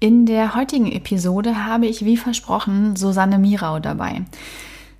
[0.00, 4.22] In der heutigen Episode habe ich wie versprochen Susanne Mirau dabei.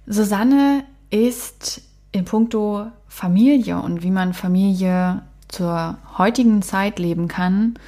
[0.08, 7.78] Susanne ist in puncto Familie und wie man Familie zur heutigen Zeit leben kann,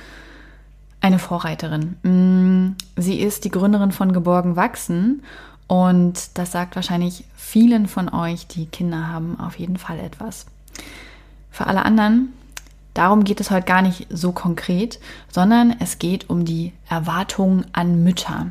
[1.01, 1.97] eine Vorreiterin.
[2.03, 5.23] Mm, sie ist die Gründerin von Geborgen Wachsen
[5.67, 10.47] und das sagt wahrscheinlich vielen von euch, die Kinder haben, auf jeden Fall etwas.
[11.51, 12.33] Für alle anderen,
[13.01, 15.01] darum geht es heute gar nicht so konkret,
[15.33, 18.51] sondern es geht um die Erwartungen an Mütter.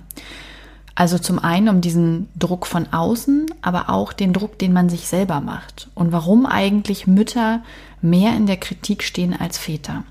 [0.96, 5.08] Also zum einen um diesen Druck von außen, aber auch den Druck, den man sich
[5.08, 5.88] selber macht.
[5.94, 7.62] Und warum eigentlich Mütter
[8.02, 10.04] mehr in der Kritik stehen als Väter.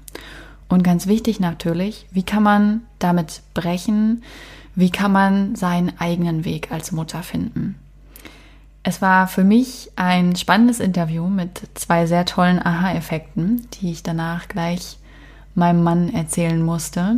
[0.69, 4.23] Und ganz wichtig natürlich, wie kann man damit brechen?
[4.77, 7.75] Wie kann man seinen eigenen Weg als Mutter finden?
[8.89, 14.49] Es war für mich ein spannendes Interview mit zwei sehr tollen Aha-Effekten, die ich danach
[14.49, 14.97] gleich
[15.55, 17.17] meinem Mann erzählen musste.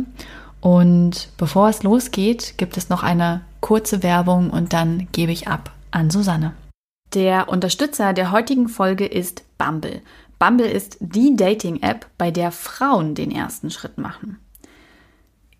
[0.59, 5.71] Und bevor es losgeht, gibt es noch eine kurze Werbung und dann gebe ich ab
[5.91, 6.51] an Susanne.
[7.13, 10.01] Der Unterstützer der heutigen Folge ist Bumble.
[10.39, 14.40] Bumble ist die Dating-App, bei der Frauen den ersten Schritt machen.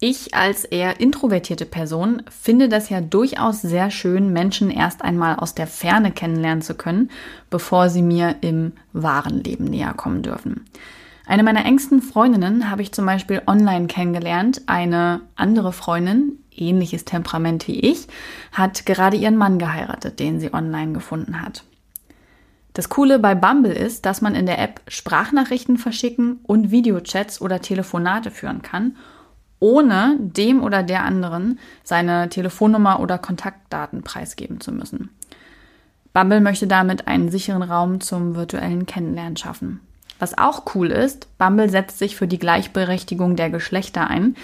[0.04, 5.54] Ich als eher introvertierte Person finde das ja durchaus sehr schön, Menschen erst einmal aus
[5.54, 7.12] der Ferne kennenlernen zu können,
[7.52, 10.66] bevor sie mir im wahren Leben näher kommen dürfen.
[11.28, 14.64] Eine meiner engsten Freundinnen habe ich zum Beispiel online kennengelernt.
[14.66, 18.08] Eine andere Freundin, ähnliches Temperament wie ich,
[18.52, 21.64] hat gerade ihren Mann geheiratet, den sie online gefunden hat.
[22.74, 27.62] Das Coole bei Bumble ist, dass man in der App Sprachnachrichten verschicken und Videochats oder
[27.62, 28.96] Telefonate führen kann,
[29.62, 35.10] ohne dem oder der anderen seine Telefonnummer oder Kontaktdaten preisgeben zu müssen.
[36.12, 39.80] Bumble möchte damit einen sicheren Raum zum virtuellen Kennenlernen schaffen.
[40.20, 44.36] Was auch cool ist, Bumble setzt sich für die Gleichberechtigung der Geschlechter ein,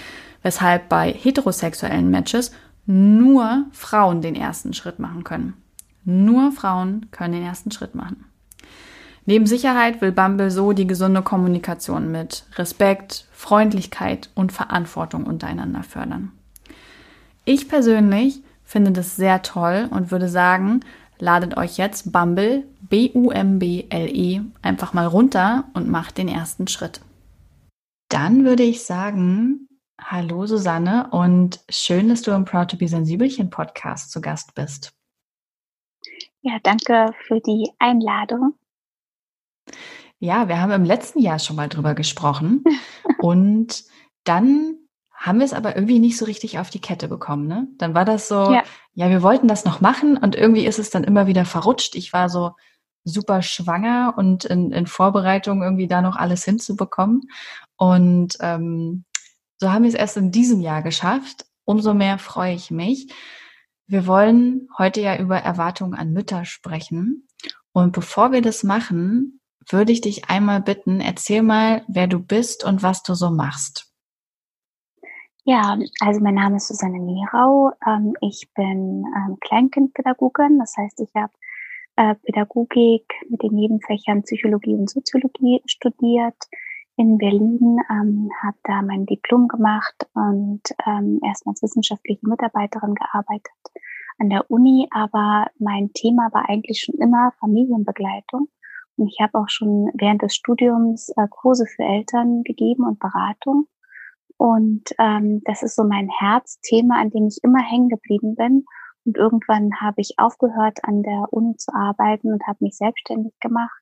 [0.43, 2.53] weshalb bei heterosexuellen Matches
[2.85, 5.53] nur Frauen den ersten Schritt machen können.
[6.05, 8.23] Nur Frauen können den ersten Schritt machen.
[9.27, 16.31] Neben Sicherheit will Bumble so die gesunde Kommunikation mit Respekt, Freundlichkeit und Verantwortung untereinander fördern.
[17.43, 20.79] Ich persönlich finde das sehr toll und würde sagen,
[21.19, 27.01] ladet euch jetzt Bumble, B-U-M-B-L-E, einfach mal runter und macht den ersten Schritt.
[28.07, 29.67] Dann würde ich sagen,
[29.99, 34.93] hallo Susanne und schön, dass du im Proud to be Sensibelchen Podcast zu Gast bist.
[36.39, 38.53] Ja, danke für die Einladung.
[40.19, 42.63] Ja, wir haben im letzten Jahr schon mal drüber gesprochen
[43.19, 43.83] und
[44.23, 44.75] dann
[45.13, 47.47] haben wir es aber irgendwie nicht so richtig auf die Kette bekommen.
[47.47, 47.67] Ne?
[47.77, 48.63] Dann war das so, ja.
[48.93, 51.95] ja, wir wollten das noch machen und irgendwie ist es dann immer wieder verrutscht.
[51.95, 52.51] Ich war so
[53.03, 57.29] super schwanger und in, in Vorbereitung irgendwie da noch alles hinzubekommen.
[57.77, 59.05] Und ähm,
[59.59, 61.45] so haben wir es erst in diesem Jahr geschafft.
[61.65, 63.11] Umso mehr freue ich mich.
[63.87, 67.27] Wir wollen heute ja über Erwartungen an Mütter sprechen.
[67.71, 69.39] Und bevor wir das machen,
[69.69, 73.91] würde ich dich einmal bitten, erzähl mal, wer du bist und was du so machst.
[75.43, 77.71] Ja, also mein Name ist Susanne Nierau.
[77.85, 81.31] Ähm, ich bin ähm, Kleinkindpädagogin, das heißt, ich habe
[81.95, 86.35] äh, Pädagogik mit den Nebenfächern Psychologie und Soziologie studiert
[86.97, 93.53] in Berlin, ähm, habe da mein Diplom gemacht und ähm, erstmal als wissenschaftliche Mitarbeiterin gearbeitet
[94.19, 98.49] an der Uni, aber mein Thema war eigentlich schon immer Familienbegleitung.
[98.97, 103.67] Ich habe auch schon während des Studiums äh, Kurse für Eltern gegeben und Beratung.
[104.37, 108.65] Und ähm, das ist so mein Herzthema, an dem ich immer hängen geblieben bin.
[109.05, 113.81] Und irgendwann habe ich aufgehört, an der Uni zu arbeiten und habe mich selbstständig gemacht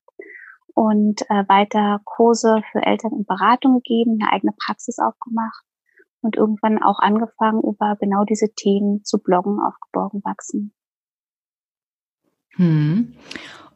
[0.76, 5.64] und äh, weiter Kurse für Eltern und Beratung gegeben, eine eigene Praxis aufgemacht
[6.22, 10.74] und irgendwann auch angefangen, über genau diese Themen zu bloggen auf Geborgen wachsen.
[12.56, 13.16] Hm.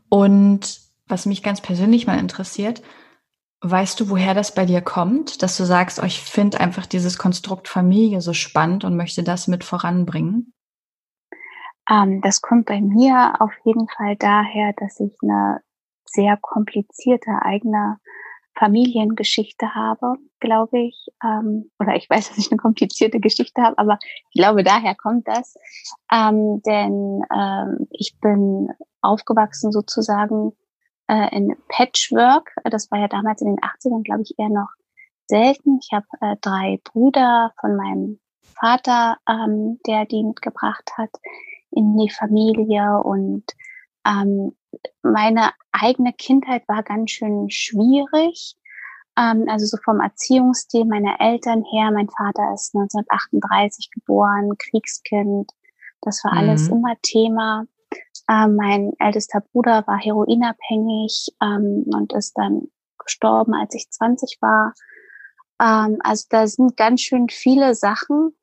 [0.09, 2.81] Und was mich ganz persönlich mal interessiert,
[3.61, 7.17] weißt du, woher das bei dir kommt, dass du sagst, oh, ich finde einfach dieses
[7.17, 10.53] Konstrukt Familie so spannend und möchte das mit voranbringen?
[11.89, 15.61] Ähm, das kommt bei mir auf jeden Fall daher, dass ich eine
[16.05, 17.97] sehr komplizierte eigene
[18.57, 21.07] Familiengeschichte habe, glaube ich.
[21.23, 23.97] Ähm, oder ich weiß, dass ich eine komplizierte Geschichte habe, aber
[24.31, 25.55] ich glaube, daher kommt das.
[26.11, 28.69] Ähm, denn ähm, ich bin
[29.01, 30.53] aufgewachsen sozusagen
[31.09, 32.53] äh, in Patchwork.
[32.63, 34.69] Das war ja damals in den 80ern, glaube ich, eher noch
[35.27, 35.79] selten.
[35.81, 38.19] Ich habe äh, drei Brüder von meinem
[38.59, 41.09] Vater, ähm, der die mitgebracht hat
[41.71, 43.43] in die Familie und
[44.05, 44.55] ähm,
[45.01, 48.55] meine eigene Kindheit war ganz schön schwierig.
[49.17, 51.91] Ähm, also so vom Erziehungsstil meiner Eltern her.
[51.91, 55.51] Mein Vater ist 1938 geboren, Kriegskind.
[56.01, 56.77] Das war alles mhm.
[56.77, 57.65] immer Thema.
[58.29, 64.73] Ähm, mein ältester Bruder war heroinabhängig ähm, und ist dann gestorben, als ich 20 war.
[65.59, 68.35] Ähm, also da sind ganz schön viele Sachen.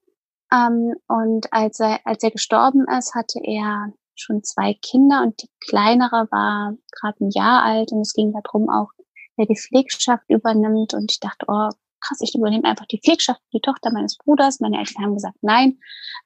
[0.52, 5.50] Ähm, und als er, als er gestorben ist, hatte er schon zwei Kinder und die
[5.60, 8.90] kleinere war gerade ein Jahr alt und es ging darum auch,
[9.36, 11.68] wer die Pflegschaft übernimmt und ich dachte, oh
[12.00, 14.60] krass, ich übernehme einfach die Pflegschaft die Tochter meines Bruders.
[14.60, 15.78] Meine Eltern haben gesagt nein,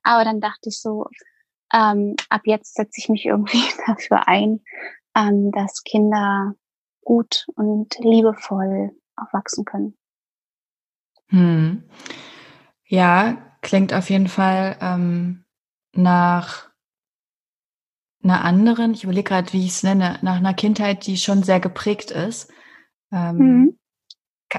[0.03, 1.07] aber dann dachte ich so,
[1.73, 4.61] ähm, ab jetzt setze ich mich irgendwie dafür ein,
[5.17, 6.55] ähm, dass Kinder
[7.05, 9.97] gut und liebevoll aufwachsen können.
[11.29, 11.85] Hm.
[12.87, 15.45] Ja, klingt auf jeden Fall ähm,
[15.95, 16.71] nach
[18.23, 21.61] einer anderen, ich überlege gerade, wie ich es nenne, nach einer Kindheit, die schon sehr
[21.61, 22.53] geprägt ist.
[23.13, 23.79] Ähm, mhm.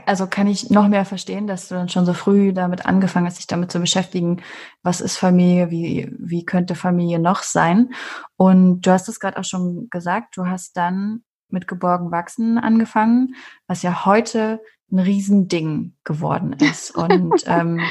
[0.05, 3.39] Also kann ich noch mehr verstehen, dass du dann schon so früh damit angefangen hast,
[3.39, 4.41] dich damit zu beschäftigen,
[4.83, 7.93] was ist Familie, wie, wie könnte Familie noch sein.
[8.37, 13.35] Und du hast es gerade auch schon gesagt, du hast dann mit Geborgen Wachsen angefangen,
[13.67, 14.61] was ja heute
[14.91, 16.91] ein Riesending geworden ist.
[16.91, 17.81] Und ähm,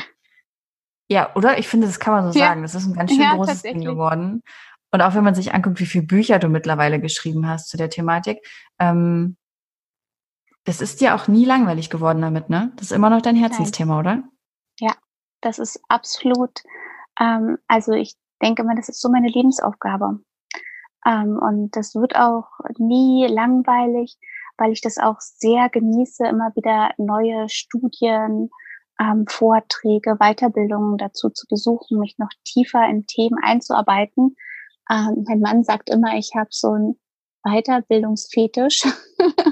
[1.09, 1.59] ja, oder?
[1.59, 2.47] Ich finde, das kann man so ja.
[2.47, 2.63] sagen.
[2.63, 4.43] Das ist ein ganz schön ja, großes Ding geworden.
[4.93, 7.91] Und auch wenn man sich anguckt, wie viele Bücher du mittlerweile geschrieben hast zu der
[7.91, 8.39] Thematik,
[8.79, 9.37] ähm,
[10.71, 12.73] das ist dir auch nie langweilig geworden damit, ne?
[12.77, 14.19] Das ist immer noch dein Herzensthema, Nein.
[14.19, 14.29] oder?
[14.79, 14.95] Ja,
[15.41, 16.63] das ist absolut,
[17.21, 20.21] ähm, also ich denke mal, das ist so meine Lebensaufgabe.
[21.07, 24.17] Ähm, und das wird auch nie langweilig,
[24.59, 28.51] weil ich das auch sehr genieße, immer wieder neue Studien,
[29.01, 34.37] ähm, Vorträge, Weiterbildungen dazu zu besuchen, mich noch tiefer in Themen einzuarbeiten
[34.91, 37.01] ähm, mein Mann sagt immer, ich habe so einen
[37.45, 38.83] Weiterbildungsfetisch.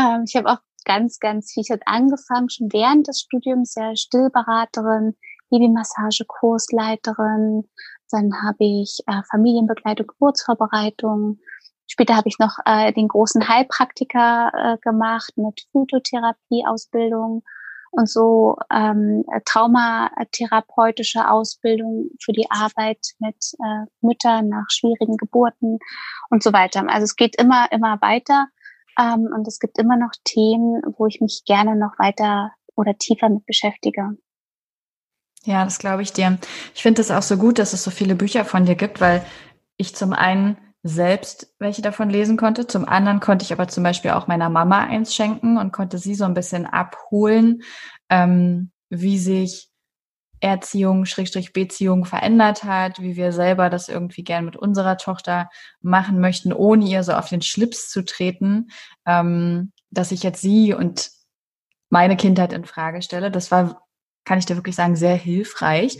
[0.00, 1.62] ähm, ich habe auch ganz, ganz viel.
[1.62, 5.16] Ich habe angefangen, schon während des Studiums, ja, Stillberaterin,
[5.50, 7.68] Babymassage-Kursleiterin.
[8.10, 11.38] Dann habe ich äh, Familienbegleitung, Geburtsvorbereitung.
[11.86, 17.42] Später habe ich noch äh, den großen Heilpraktiker äh, gemacht mit Phytotherapie-Ausbildung
[17.92, 25.80] und so ähm, traumatherapeutische Ausbildung für die Arbeit mit äh, Müttern nach schwierigen Geburten
[26.30, 26.88] und so weiter.
[26.88, 28.46] Also es geht immer, immer weiter
[28.98, 33.28] ähm, und es gibt immer noch Themen, wo ich mich gerne noch weiter oder tiefer
[33.28, 34.16] mit beschäftige.
[35.44, 36.38] Ja, das glaube ich dir.
[36.74, 39.24] Ich finde es auch so gut, dass es so viele Bücher von dir gibt, weil
[39.76, 42.66] ich zum einen selbst welche davon lesen konnte.
[42.66, 46.14] Zum anderen konnte ich aber zum Beispiel auch meiner Mama eins schenken und konnte sie
[46.14, 47.62] so ein bisschen abholen,
[48.08, 49.69] ähm, wie sich
[50.40, 56.20] Erziehung, Schrägstrich Beziehung verändert hat, wie wir selber das irgendwie gern mit unserer Tochter machen
[56.20, 58.68] möchten, ohne ihr so auf den Schlips zu treten,
[59.06, 61.10] ähm, dass ich jetzt sie und
[61.90, 63.30] meine Kindheit in Frage stelle.
[63.30, 63.86] Das war,
[64.24, 65.98] kann ich dir wirklich sagen, sehr hilfreich.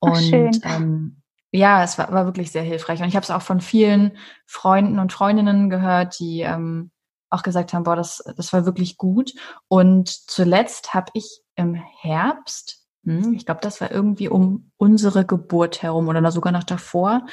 [0.00, 3.00] Und Ach, ähm, ja, es war, war wirklich sehr hilfreich.
[3.00, 6.90] Und ich habe es auch von vielen Freunden und Freundinnen gehört, die ähm,
[7.30, 9.32] auch gesagt haben, boah, das, das war wirklich gut.
[9.68, 16.08] Und zuletzt habe ich im Herbst, ich glaube, das war irgendwie um unsere Geburt herum
[16.08, 17.26] oder sogar noch davor,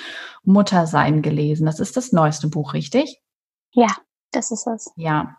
[0.43, 1.65] Muttersein gelesen.
[1.65, 3.21] Das ist das neueste Buch, richtig?
[3.71, 3.89] Ja,
[4.31, 4.91] das ist es.
[4.95, 5.37] Ja.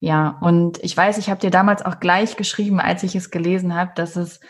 [0.00, 3.74] Ja, und ich weiß, ich habe dir damals auch gleich geschrieben, als ich es gelesen
[3.74, 4.40] habe, dass es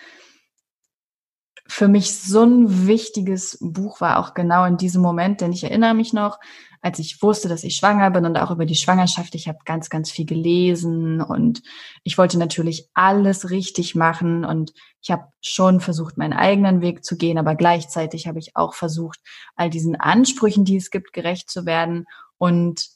[1.67, 5.95] für mich so ein wichtiges Buch war, auch genau in diesem Moment, denn ich erinnere
[5.95, 6.39] mich noch,
[6.85, 9.89] als ich wusste, dass ich schwanger bin und auch über die Schwangerschaft, ich habe ganz,
[9.89, 11.63] ganz viel gelesen und
[12.03, 17.17] ich wollte natürlich alles richtig machen und ich habe schon versucht, meinen eigenen Weg zu
[17.17, 19.19] gehen, aber gleichzeitig habe ich auch versucht,
[19.57, 22.05] all diesen Ansprüchen, die es gibt, gerecht zu werden
[22.37, 22.87] und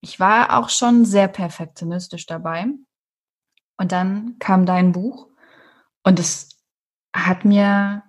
[0.00, 2.66] ich war auch schon sehr perfektionistisch dabei.
[3.76, 5.30] Und dann kam dein Buch
[6.04, 6.60] und es
[7.12, 8.04] hat mir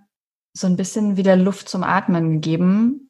[0.53, 3.06] so ein bisschen wieder Luft zum Atmen gegeben,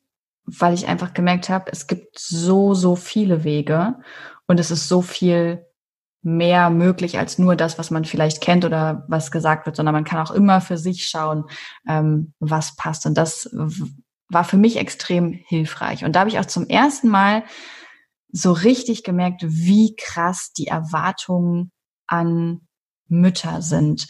[0.48, 3.96] weil ich einfach gemerkt habe, es gibt so, so viele Wege
[4.48, 5.66] und es ist so viel
[6.24, 10.04] mehr möglich als nur das, was man vielleicht kennt oder was gesagt wird, sondern man
[10.04, 11.46] kann auch immer für sich schauen,
[11.88, 13.06] ähm, was passt.
[13.06, 13.50] Und das
[14.30, 16.04] war für mich extrem hilfreich.
[16.04, 17.44] Und da habe ich auch zum ersten Mal
[18.30, 21.72] so richtig gemerkt, wie krass die Erwartungen
[22.08, 22.68] an
[23.10, 24.08] Mütter sind.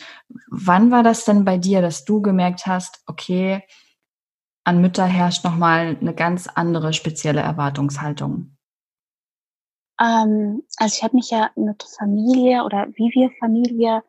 [0.49, 3.63] Wann war das denn bei dir, dass du gemerkt hast, okay,
[4.67, 8.57] an Mütter herrscht nochmal eine ganz andere spezielle Erwartungshaltung?
[9.99, 14.03] Ähm, also ich habe mich ja mit Familie oder wie wir Familie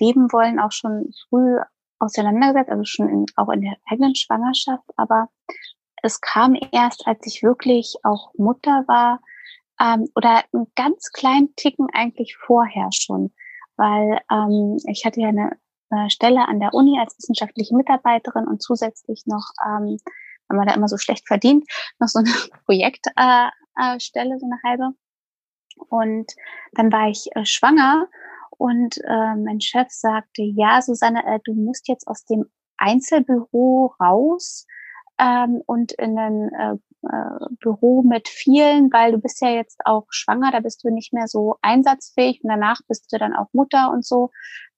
[0.00, 1.58] leben wollen auch schon früh
[1.98, 4.84] auseinandergesetzt, also schon in, auch in der eigenen Schwangerschaft.
[4.96, 5.28] Aber
[6.02, 9.20] es kam erst, als ich wirklich auch Mutter war
[9.80, 13.32] ähm, oder einen ganz kleinen Ticken eigentlich vorher schon
[13.76, 15.56] weil ähm, ich hatte ja eine,
[15.96, 19.98] eine Stelle an der Uni als wissenschaftliche Mitarbeiterin und zusätzlich noch, ähm,
[20.48, 21.64] wenn man da immer so schlecht verdient,
[21.98, 22.30] noch so eine
[22.66, 24.90] Projektstelle, äh, äh, so eine halbe.
[25.88, 26.32] Und
[26.72, 28.08] dann war ich äh, schwanger
[28.50, 32.46] und äh, mein Chef sagte, ja, Susanne, äh, du musst jetzt aus dem
[32.76, 34.66] Einzelbüro raus
[35.18, 36.76] ähm, und in ein äh,
[37.08, 41.12] äh, Büro mit vielen, weil du bist ja jetzt auch schwanger, da bist du nicht
[41.12, 44.30] mehr so einsatzfähig und danach bist du dann auch Mutter und so.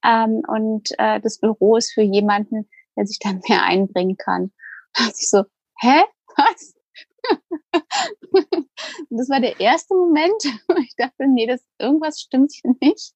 [0.07, 4.53] Ähm, und äh, das Büro ist für jemanden, der sich dann mehr einbringen kann.
[4.95, 5.45] Da ich so,
[5.81, 6.05] hä?
[6.37, 6.75] Was?
[9.11, 13.15] das war der erste Moment, wo ich dachte, nee, das irgendwas stimmt hier nicht.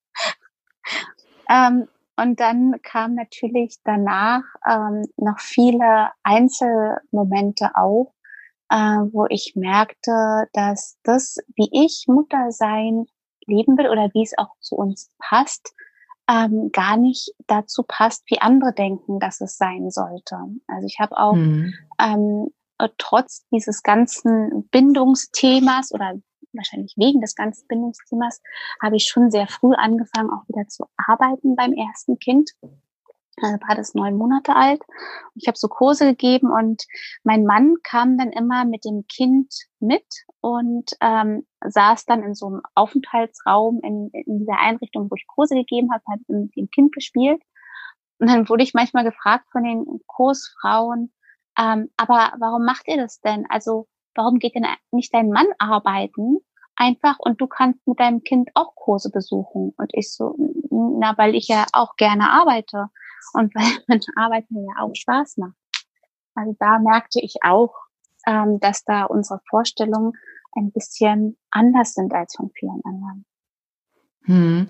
[1.49, 8.13] Ähm, und dann kam natürlich danach ähm, noch viele Einzelmomente auch,
[8.69, 13.07] äh, wo ich merkte, dass das, wie ich Mutter sein
[13.47, 15.73] leben will oder wie es auch zu uns passt,
[16.31, 20.37] ähm, gar nicht dazu passt, wie andere denken, dass es sein sollte.
[20.69, 21.75] Also ich habe auch mhm.
[21.99, 22.51] ähm,
[22.99, 26.15] trotz dieses ganzen Bindungsthemas oder
[26.53, 28.41] wahrscheinlich wegen des ganzen Bindungsthemas,
[28.83, 32.51] habe ich schon sehr früh angefangen, auch wieder zu arbeiten beim ersten Kind
[33.43, 34.83] äh, war das neun Monate alt.
[35.35, 36.87] Ich habe so Kurse gegeben und
[37.25, 40.07] mein Mann kam dann immer mit dem Kind mit
[40.41, 45.55] und ähm, saß dann in so einem Aufenthaltsraum in, in dieser Einrichtung, wo ich Kurse
[45.55, 47.43] gegeben habe, hat mit dem Kind gespielt.
[48.19, 51.13] Und dann wurde ich manchmal gefragt von den Kursfrauen,
[51.59, 53.47] ähm, aber warum macht ihr das denn?
[53.49, 56.39] Also warum geht denn nicht dein Mann arbeiten?
[56.77, 59.75] Einfach und du kannst mit deinem Kind auch Kurse besuchen.
[59.77, 60.35] Und ich so,
[60.71, 62.89] na, weil ich ja auch gerne arbeite
[63.35, 65.55] und weil mein Arbeiten ja auch Spaß macht.
[66.35, 67.75] Also da merkte ich auch,
[68.27, 70.13] ähm, dass da unsere Vorstellungen
[70.53, 73.25] ein bisschen anders sind als von vielen anderen.
[74.25, 74.69] Hm.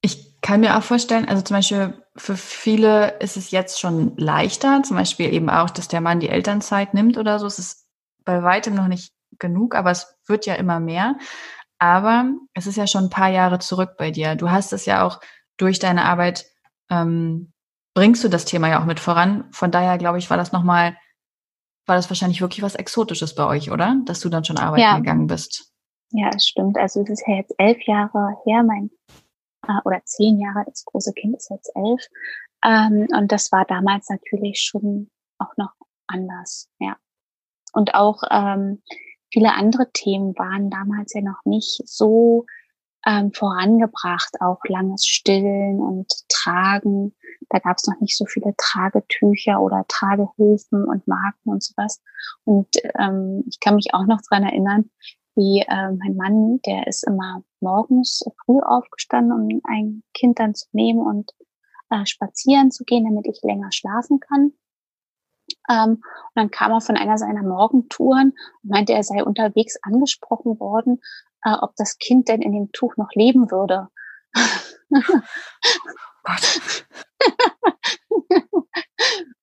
[0.00, 4.82] Ich kann mir auch vorstellen, also zum Beispiel für viele ist es jetzt schon leichter,
[4.82, 7.46] zum Beispiel eben auch, dass der Mann die Elternzeit nimmt oder so.
[7.46, 7.86] Es ist
[8.24, 11.16] bei weitem noch nicht genug, aber es wird ja immer mehr.
[11.78, 14.34] Aber es ist ja schon ein paar Jahre zurück bei dir.
[14.34, 15.20] Du hast es ja auch
[15.56, 16.46] durch deine Arbeit
[16.90, 17.52] ähm,
[17.98, 19.44] bringst du das Thema ja auch mit voran.
[19.50, 20.96] Von daher glaube ich, war das nochmal,
[21.84, 23.96] war das wahrscheinlich wirklich was Exotisches bei euch, oder?
[24.04, 24.96] Dass du dann schon arbeiten ja.
[24.98, 25.72] gegangen bist.
[26.12, 26.78] Ja, es stimmt.
[26.78, 28.90] Also es ist ja jetzt elf Jahre her, mein
[29.66, 32.06] äh, oder zehn Jahre, das große Kind ist jetzt elf.
[32.64, 35.72] Ähm, und das war damals natürlich schon auch noch
[36.06, 36.96] anders, ja.
[37.72, 38.80] Und auch ähm,
[39.32, 42.46] viele andere Themen waren damals ja noch nicht so
[43.06, 47.14] ähm, vorangebracht, auch langes Stillen und Tragen.
[47.48, 52.02] Da gab es noch nicht so viele Tragetücher oder Tragehilfen und Marken und sowas.
[52.44, 54.90] Und ähm, ich kann mich auch noch dran erinnern,
[55.36, 60.66] wie äh, mein Mann, der ist immer morgens früh aufgestanden, um ein Kind dann zu
[60.72, 61.32] nehmen und
[61.90, 64.52] äh, spazieren zu gehen, damit ich länger schlafen kann.
[65.70, 70.58] Ähm, und dann kam er von einer seiner Morgentouren und meinte, er sei unterwegs angesprochen
[70.60, 71.00] worden,
[71.44, 73.88] äh, ob das Kind denn in dem Tuch noch leben würde.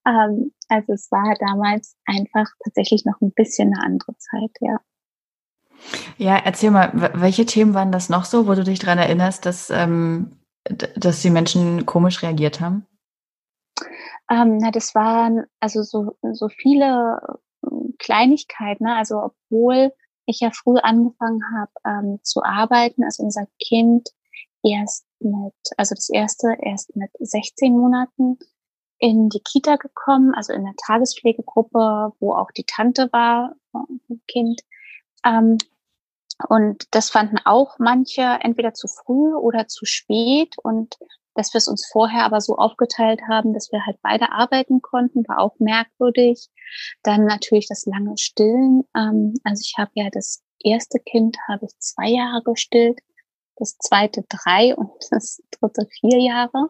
[0.05, 4.79] ähm, also es war damals einfach tatsächlich noch ein bisschen eine andere Zeit, ja.
[6.17, 9.69] Ja, erzähl mal, welche Themen waren das noch so, wo du dich daran erinnerst, dass,
[9.69, 12.87] ähm, dass die Menschen komisch reagiert haben?
[14.29, 17.19] Ähm, na, das waren also so, so viele
[17.99, 18.95] Kleinigkeiten, ne?
[18.95, 19.91] also obwohl
[20.25, 24.09] ich ja früh angefangen habe ähm, zu arbeiten, also unser Kind
[24.63, 28.39] erst mit, also das erste erst mit 16 Monaten
[28.97, 34.61] in die Kita gekommen, also in der Tagespflegegruppe, wo auch die Tante war vom Kind.
[35.25, 35.57] Ähm,
[36.49, 40.55] und das fanden auch manche entweder zu früh oder zu spät.
[40.61, 40.97] Und
[41.35, 45.27] dass wir es uns vorher aber so aufgeteilt haben, dass wir halt beide arbeiten konnten,
[45.27, 46.49] war auch merkwürdig.
[47.03, 48.83] Dann natürlich das lange Stillen.
[48.95, 52.99] Ähm, also ich habe ja das erste Kind habe ich zwei Jahre gestillt,
[53.57, 56.69] das zweite drei und das dritte vier Jahre.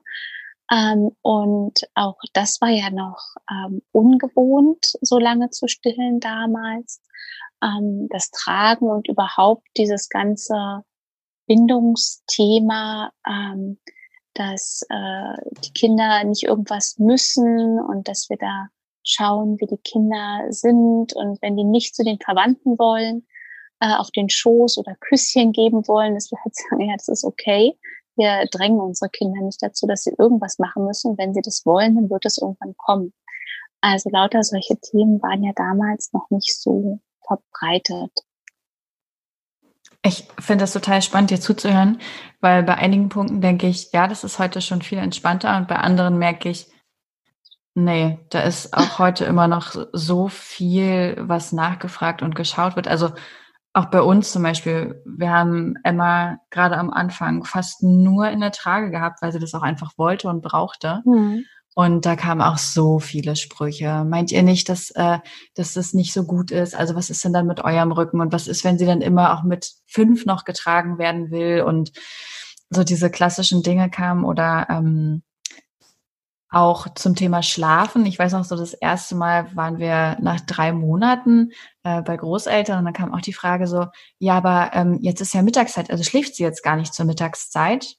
[0.71, 3.19] Ähm, und auch das war ja noch
[3.51, 7.01] ähm, ungewohnt, so lange zu stillen damals.
[7.63, 10.83] Ähm, das Tragen und überhaupt dieses ganze
[11.47, 13.77] Bindungsthema, ähm,
[14.35, 15.33] dass äh,
[15.65, 18.67] die Kinder nicht irgendwas müssen und dass wir da
[19.03, 23.25] schauen, wie die Kinder sind und wenn die nicht zu den Verwandten wollen,
[23.79, 27.23] äh, auf den Schoß oder Küsschen geben wollen, dass wir halt sagen, ja, das ist
[27.23, 27.77] okay.
[28.15, 31.17] Wir drängen unsere Kinder nicht dazu, dass sie irgendwas machen müssen.
[31.17, 33.13] Wenn sie das wollen, dann wird es irgendwann kommen.
[33.81, 38.11] Also lauter solche Themen waren ja damals noch nicht so verbreitet.
[40.05, 41.97] Ich finde das total spannend, dir zuzuhören,
[42.39, 45.77] weil bei einigen Punkten denke ich, ja, das ist heute schon viel entspannter und bei
[45.77, 46.67] anderen merke ich,
[47.73, 52.87] nee, da ist auch heute immer noch so viel, was nachgefragt und geschaut wird.
[52.87, 53.13] Also
[53.73, 58.51] auch bei uns zum Beispiel, wir haben Emma gerade am Anfang fast nur in der
[58.51, 61.01] Trage gehabt, weil sie das auch einfach wollte und brauchte.
[61.05, 61.45] Mhm.
[61.75, 64.05] Und da kamen auch so viele Sprüche.
[64.05, 65.19] Meint ihr nicht, dass, äh,
[65.55, 66.73] dass das nicht so gut ist?
[66.73, 68.21] Also was ist denn dann mit eurem Rücken?
[68.21, 71.61] Und was ist, wenn sie dann immer auch mit fünf noch getragen werden will?
[71.61, 71.91] Und
[72.69, 75.21] so diese klassischen Dinge kamen oder ähm,
[76.49, 78.05] auch zum Thema Schlafen.
[78.05, 81.51] Ich weiß noch so, das erste Mal waren wir nach drei Monaten
[81.83, 83.87] äh, bei Großeltern und dann kam auch die Frage so,
[84.19, 87.97] ja, aber ähm, jetzt ist ja Mittagszeit, also schläft sie jetzt gar nicht zur Mittagszeit?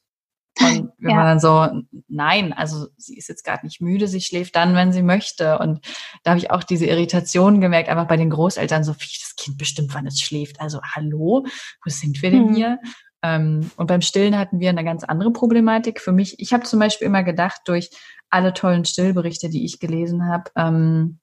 [0.60, 1.16] Und wir ja.
[1.16, 4.92] waren dann so, nein, also sie ist jetzt gerade nicht müde, sie schläft dann, wenn
[4.92, 5.58] sie möchte.
[5.58, 5.86] Und
[6.22, 9.58] da habe ich auch diese Irritation gemerkt, einfach bei den Großeltern, so wie das Kind
[9.58, 10.60] bestimmt, wann es schläft.
[10.60, 11.44] Also hallo,
[11.84, 12.54] wo sind wir denn hm.
[12.54, 12.78] hier?
[13.22, 16.00] Ähm, und beim Stillen hatten wir eine ganz andere Problematik.
[16.00, 17.90] Für mich, ich habe zum Beispiel immer gedacht, durch
[18.30, 21.20] alle tollen Stillberichte, die ich gelesen habe, ähm,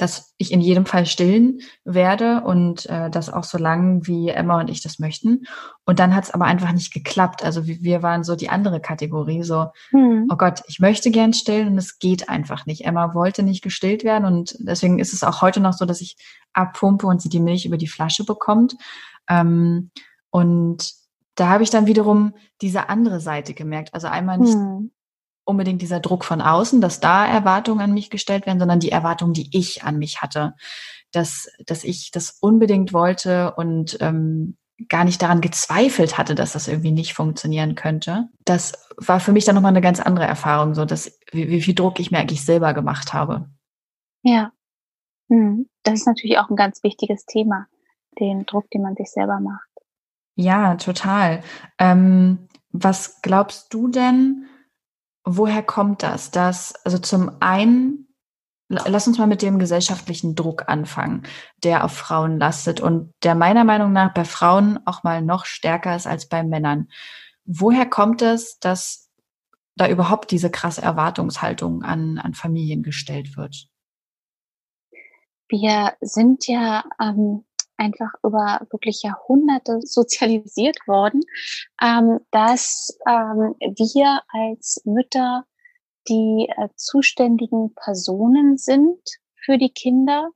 [0.00, 4.58] dass ich in jedem Fall stillen werde und äh, das auch so lang, wie Emma
[4.58, 5.44] und ich das möchten.
[5.84, 7.44] Und dann hat es aber einfach nicht geklappt.
[7.44, 10.28] Also wir waren so die andere Kategorie, so, hm.
[10.30, 12.86] oh Gott, ich möchte gern stillen und es geht einfach nicht.
[12.86, 16.16] Emma wollte nicht gestillt werden und deswegen ist es auch heute noch so, dass ich
[16.54, 18.76] abpumpe und sie die Milch über die Flasche bekommt.
[19.28, 19.90] Ähm,
[20.30, 20.92] und
[21.34, 23.92] da habe ich dann wiederum diese andere Seite gemerkt.
[23.92, 24.90] Also einmal nicht hm
[25.50, 29.34] unbedingt dieser Druck von außen, dass da Erwartungen an mich gestellt werden, sondern die Erwartungen,
[29.34, 30.54] die ich an mich hatte,
[31.12, 34.56] dass, dass ich das unbedingt wollte und ähm,
[34.88, 38.28] gar nicht daran gezweifelt hatte, dass das irgendwie nicht funktionieren könnte.
[38.44, 41.74] Das war für mich dann nochmal eine ganz andere Erfahrung, so dass wie, wie viel
[41.74, 43.50] Druck ich mir eigentlich selber gemacht habe.
[44.22, 44.52] Ja,
[45.28, 45.68] hm.
[45.82, 47.66] das ist natürlich auch ein ganz wichtiges Thema,
[48.18, 49.68] den Druck, den man sich selber macht.
[50.36, 51.42] Ja, total.
[51.78, 54.46] Ähm, was glaubst du denn,
[55.24, 56.30] woher kommt das?
[56.30, 58.08] Dass, also zum einen,
[58.68, 61.22] lass uns mal mit dem gesellschaftlichen Druck anfangen,
[61.62, 65.96] der auf Frauen lastet und der meiner Meinung nach bei Frauen auch mal noch stärker
[65.96, 66.88] ist als bei Männern.
[67.44, 69.10] Woher kommt es, dass
[69.76, 73.68] da überhaupt diese krasse Erwartungshaltung an, an Familien gestellt wird?
[75.48, 77.44] Wir sind ja ähm,
[77.80, 81.22] einfach über wirklich Jahrhunderte sozialisiert worden,
[81.82, 85.44] ähm, dass ähm, wir als Mütter
[86.08, 89.00] die äh, zuständigen Personen sind
[89.34, 90.28] für die Kinder.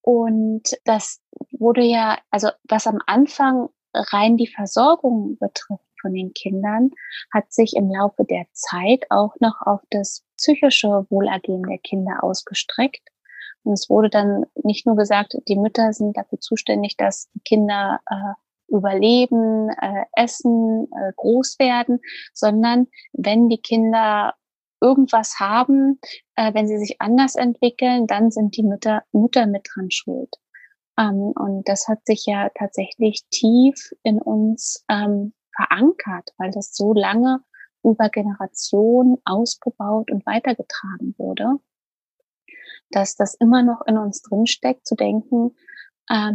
[0.00, 1.20] Und das
[1.52, 6.90] wurde ja, also was am Anfang rein die Versorgung betrifft von den Kindern,
[7.32, 13.11] hat sich im Laufe der Zeit auch noch auf das psychische Wohlergehen der Kinder ausgestreckt.
[13.64, 18.00] Und es wurde dann nicht nur gesagt, die Mütter sind dafür zuständig, dass die Kinder
[18.10, 18.34] äh,
[18.68, 22.00] überleben, äh, essen, äh, groß werden,
[22.32, 24.34] sondern wenn die Kinder
[24.80, 26.00] irgendwas haben,
[26.34, 30.34] äh, wenn sie sich anders entwickeln, dann sind die Mütter, Mütter mit dran schuld.
[30.98, 36.94] Ähm, und das hat sich ja tatsächlich tief in uns ähm, verankert, weil das so
[36.94, 37.40] lange
[37.84, 41.58] über Generationen ausgebaut und weitergetragen wurde
[42.96, 45.56] dass das immer noch in uns drinsteckt, zu denken,
[46.08, 46.32] äh,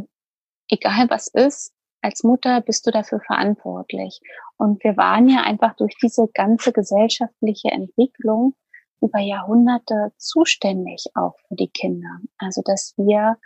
[0.69, 4.21] egal was ist, als Mutter bist du dafür verantwortlich.
[4.57, 8.55] Und wir waren ja einfach durch diese ganze gesellschaftliche Entwicklung
[9.01, 12.19] über Jahrhunderte zuständig auch für die Kinder.
[12.37, 13.37] Also dass wir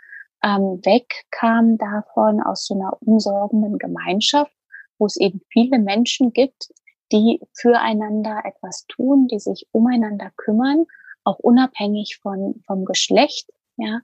[0.42, 4.54] ähm, wegkamen davon aus so einer umsorgenden Gemeinschaft,
[4.98, 6.68] wo es eben viele Menschen gibt,
[7.12, 10.86] die füreinander etwas tun, die sich umeinander kümmern
[11.24, 14.00] auch unabhängig von, vom Geschlecht, ja,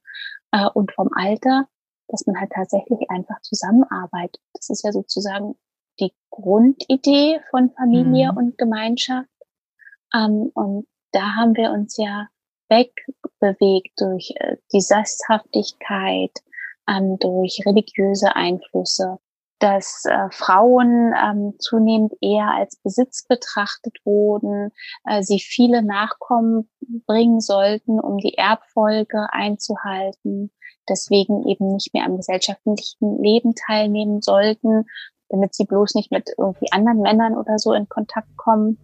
[0.52, 1.68] äh, und vom Alter,
[2.08, 4.40] dass man halt tatsächlich einfach zusammenarbeitet.
[4.54, 5.56] Das ist ja sozusagen
[6.00, 8.38] die Grundidee von Familie mhm.
[8.38, 9.28] und Gemeinschaft.
[10.14, 12.28] Ähm, und da haben wir uns ja
[12.68, 16.32] wegbewegt durch äh, die Sesshaftigkeit,
[16.88, 19.18] ähm, durch religiöse Einflüsse,
[19.58, 24.70] dass äh, Frauen ähm, zunehmend eher als Besitz betrachtet wurden,
[25.04, 26.70] äh, sie viele Nachkommen
[27.06, 30.52] bringen sollten, um die Erbfolge einzuhalten,
[30.88, 34.86] deswegen eben nicht mehr am gesellschaftlichen Leben teilnehmen sollten,
[35.28, 38.78] damit sie bloß nicht mit irgendwie anderen Männern oder so in Kontakt kommen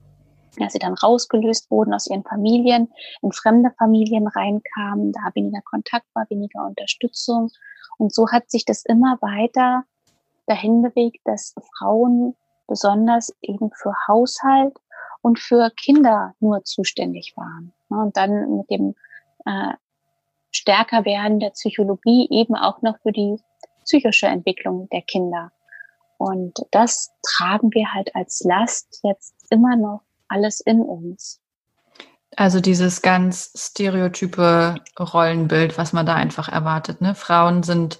[0.57, 6.07] dass sie dann rausgelöst wurden aus ihren Familien, in fremde Familien reinkamen, da weniger Kontakt
[6.15, 7.51] war, weniger Unterstützung.
[7.99, 9.85] Und so hat sich das immer weiter
[10.47, 14.77] dahin bewegt, dass Frauen besonders eben für Haushalt
[15.23, 17.73] und für Kinder nur zuständig waren.
[17.89, 18.95] Und dann mit dem
[19.47, 19.75] äh,
[20.51, 23.39] stärker werden der Psychologie eben auch noch für die
[23.85, 25.51] psychische Entwicklung der Kinder.
[26.17, 31.41] Und das tragen wir halt als Last jetzt immer noch alles in uns.
[32.37, 37.01] Also dieses ganz stereotype Rollenbild, was man da einfach erwartet.
[37.01, 37.15] Ne?
[37.15, 37.99] Frauen sind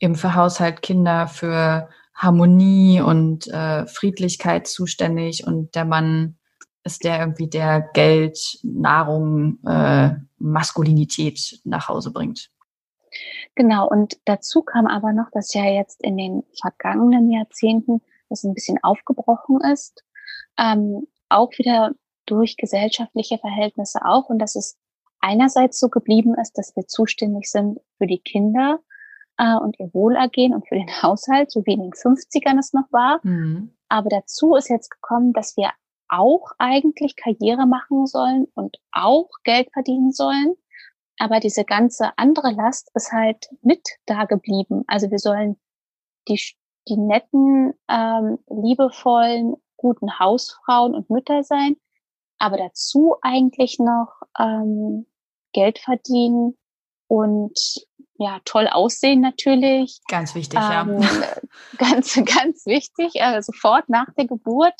[0.00, 6.38] eben für Haushalt, Kinder, für Harmonie und äh, Friedlichkeit zuständig und der Mann
[6.84, 12.50] ist der irgendwie der Geld, Nahrung, äh, Maskulinität nach Hause bringt.
[13.54, 18.54] Genau, und dazu kam aber noch, dass ja jetzt in den vergangenen Jahrzehnten das ein
[18.54, 20.04] bisschen aufgebrochen ist.
[20.58, 21.92] Ähm, auch wieder
[22.26, 24.76] durch gesellschaftliche Verhältnisse auch und dass es
[25.20, 28.80] einerseits so geblieben ist, dass wir zuständig sind für die Kinder
[29.38, 32.90] äh, und ihr Wohlergehen und für den Haushalt, so wie in den 50ern es noch
[32.90, 33.20] war.
[33.22, 33.72] Mhm.
[33.88, 35.70] Aber dazu ist jetzt gekommen, dass wir
[36.08, 40.54] auch eigentlich Karriere machen sollen und auch Geld verdienen sollen.
[41.18, 44.84] Aber diese ganze andere Last ist halt mit da geblieben.
[44.86, 45.56] Also wir sollen
[46.28, 46.40] die,
[46.88, 51.76] die netten, ähm, liebevollen, guten Hausfrauen und Mütter sein,
[52.38, 55.06] aber dazu eigentlich noch ähm,
[55.52, 56.56] Geld verdienen
[57.08, 57.58] und
[58.18, 60.00] ja, toll aussehen natürlich.
[60.08, 61.08] Ganz wichtig, ähm, ja.
[61.78, 63.12] Ganz, ganz wichtig.
[63.14, 64.74] Äh, sofort nach der Geburt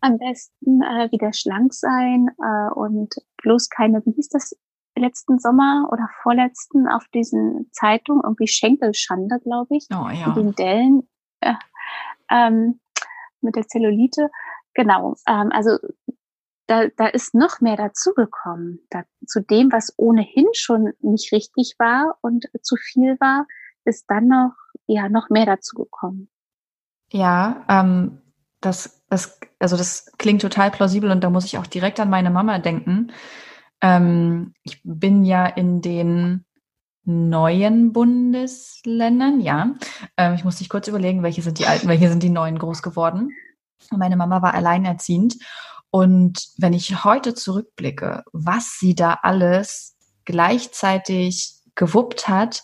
[0.00, 4.56] am besten äh, wieder schlank sein äh, und bloß keine, wie hieß das
[4.96, 9.86] letzten Sommer oder vorletzten auf diesen Zeitungen, irgendwie Schenkelschande, glaube ich.
[9.92, 10.28] Oh, ja.
[10.28, 11.08] Mit den Dellen.
[11.40, 11.54] Äh,
[12.30, 12.80] ähm,
[13.40, 14.30] mit der Zellulite.
[14.74, 15.78] Genau, ähm, also
[16.70, 18.80] da, da ist noch mehr dazugekommen.
[18.90, 23.46] Da, zu dem, was ohnehin schon nicht richtig war und zu viel war,
[23.84, 24.52] ist dann noch,
[24.86, 26.30] ja, noch mehr dazugekommen.
[27.12, 28.20] Ja, ähm,
[28.60, 32.30] das, das, also das klingt total plausibel und da muss ich auch direkt an meine
[32.30, 33.10] Mama denken.
[33.80, 36.44] Ähm, ich bin ja in den
[37.04, 39.74] neuen Bundesländern, ja.
[40.16, 42.82] Ähm, ich muss dich kurz überlegen, welche sind die alten, welche sind die neuen groß
[42.82, 43.30] geworden.
[43.90, 45.36] Meine Mama war alleinerziehend.
[45.90, 52.62] Und wenn ich heute zurückblicke, was sie da alles gleichzeitig gewuppt hat,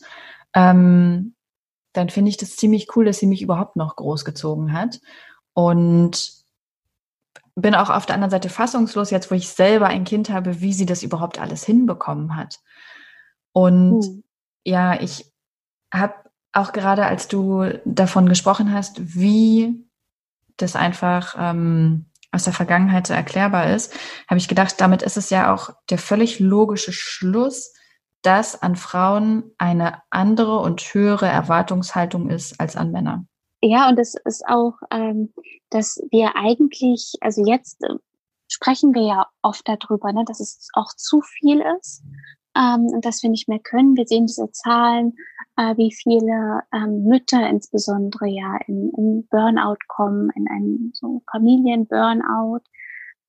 [0.54, 1.34] ähm,
[1.92, 5.00] dann finde ich das ziemlich cool, dass sie mich überhaupt noch großgezogen hat.
[5.54, 6.36] Und
[7.56, 10.74] bin auch auf der anderen Seite fassungslos, jetzt wo ich selber ein Kind habe, wie
[10.74, 12.60] sie das überhaupt alles hinbekommen hat.
[13.52, 14.24] Und hm.
[14.64, 15.32] ja, ich
[15.92, 16.14] habe
[16.52, 19.86] auch gerade, als du davon gesprochen hast, wie
[20.58, 22.06] das einfach ähm,
[22.36, 23.92] aus der Vergangenheit so erklärbar ist,
[24.28, 27.74] habe ich gedacht, damit ist es ja auch der völlig logische Schluss,
[28.22, 33.24] dass an Frauen eine andere und höhere Erwartungshaltung ist als an Männer.
[33.62, 35.32] Ja, und es ist auch, ähm,
[35.70, 37.94] dass wir eigentlich, also jetzt äh,
[38.48, 42.02] sprechen wir ja oft darüber, ne, dass es auch zu viel ist
[42.56, 43.96] ähm, und dass wir nicht mehr können.
[43.96, 45.16] Wir sehen diese Zahlen,
[45.56, 52.60] äh, wie viele ähm, Mütter insbesondere ja in, in Burnout kommen, in einen so Familien-Burnout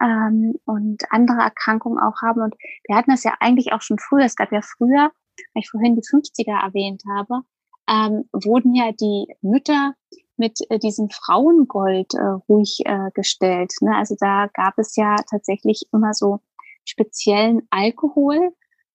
[0.01, 2.41] ähm, und andere Erkrankungen auch haben.
[2.41, 4.25] Und wir hatten das ja eigentlich auch schon früher.
[4.25, 5.11] Es gab ja früher,
[5.53, 7.41] weil ich vorhin die 50er erwähnt habe,
[7.89, 9.93] ähm, wurden ja die Mütter
[10.35, 13.73] mit äh, diesem Frauengold äh, ruhig äh, gestellt.
[13.81, 13.95] Ne?
[13.95, 16.39] Also da gab es ja tatsächlich immer so
[16.85, 18.53] speziellen Alkohol,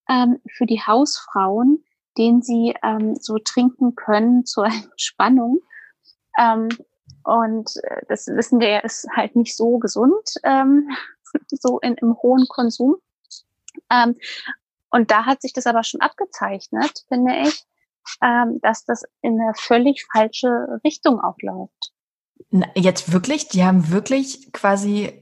[0.08, 1.84] ähm, für die Hausfrauen,
[2.18, 5.60] den sie ähm, so trinken können zur Entspannung.
[6.38, 6.68] Ähm,
[7.24, 10.88] und äh, das wissen wir ja, ist halt nicht so gesund, ähm,
[11.50, 12.96] so in, im hohen Konsum.
[13.90, 14.16] Ähm,
[14.90, 17.64] und da hat sich das aber schon abgezeichnet, finde ich,
[18.22, 21.92] ähm, dass das in eine völlig falsche Richtung auch läuft.
[22.74, 23.48] Jetzt wirklich?
[23.48, 25.21] Die haben wirklich quasi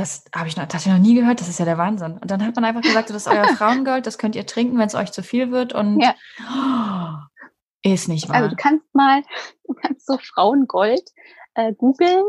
[0.00, 2.18] das habe ich noch, das ich noch nie gehört, das ist ja der Wahnsinn.
[2.18, 4.86] Und dann hat man einfach gesagt, das ist euer Frauengold, das könnt ihr trinken, wenn
[4.86, 6.14] es euch zu viel wird und ja.
[6.40, 8.36] oh, ist nicht wahr.
[8.36, 9.22] Also du kannst mal,
[9.66, 11.02] du kannst so Frauengold
[11.54, 12.24] äh, googeln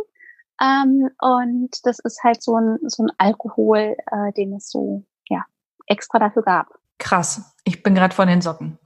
[0.62, 5.46] Ähm, und das ist halt so ein, so ein Alkohol, äh, den es so ja,
[5.88, 6.68] extra dafür gab.
[7.00, 7.56] Krass.
[7.64, 8.78] Ich bin gerade von den Socken.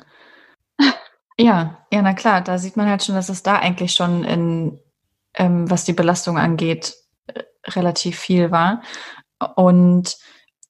[1.38, 4.80] ja, ja, na klar, da sieht man halt schon, dass es da eigentlich schon in,
[5.34, 6.96] ähm, was die Belastung angeht,
[7.68, 8.82] relativ viel war.
[9.56, 10.18] Und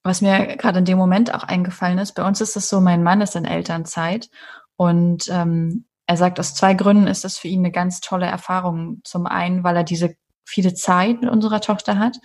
[0.02, 3.02] was mir gerade in dem Moment auch eingefallen ist, bei uns ist es so, mein
[3.02, 4.28] Mann ist in Elternzeit
[4.76, 9.00] und ähm, er sagt, aus zwei Gründen ist das für ihn eine ganz tolle Erfahrung.
[9.02, 10.14] Zum einen, weil er diese
[10.44, 12.18] viele Zeit mit unserer Tochter hat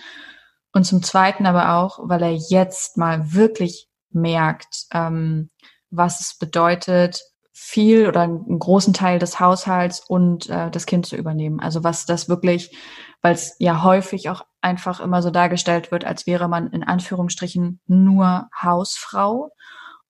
[0.73, 5.49] und zum zweiten aber auch, weil er jetzt mal wirklich merkt, ähm,
[5.89, 7.21] was es bedeutet,
[7.53, 11.59] viel oder einen großen Teil des Haushalts und äh, das Kind zu übernehmen.
[11.59, 12.75] Also was das wirklich,
[13.21, 17.79] weil es ja häufig auch einfach immer so dargestellt wird, als wäre man in Anführungsstrichen
[17.87, 19.51] nur Hausfrau.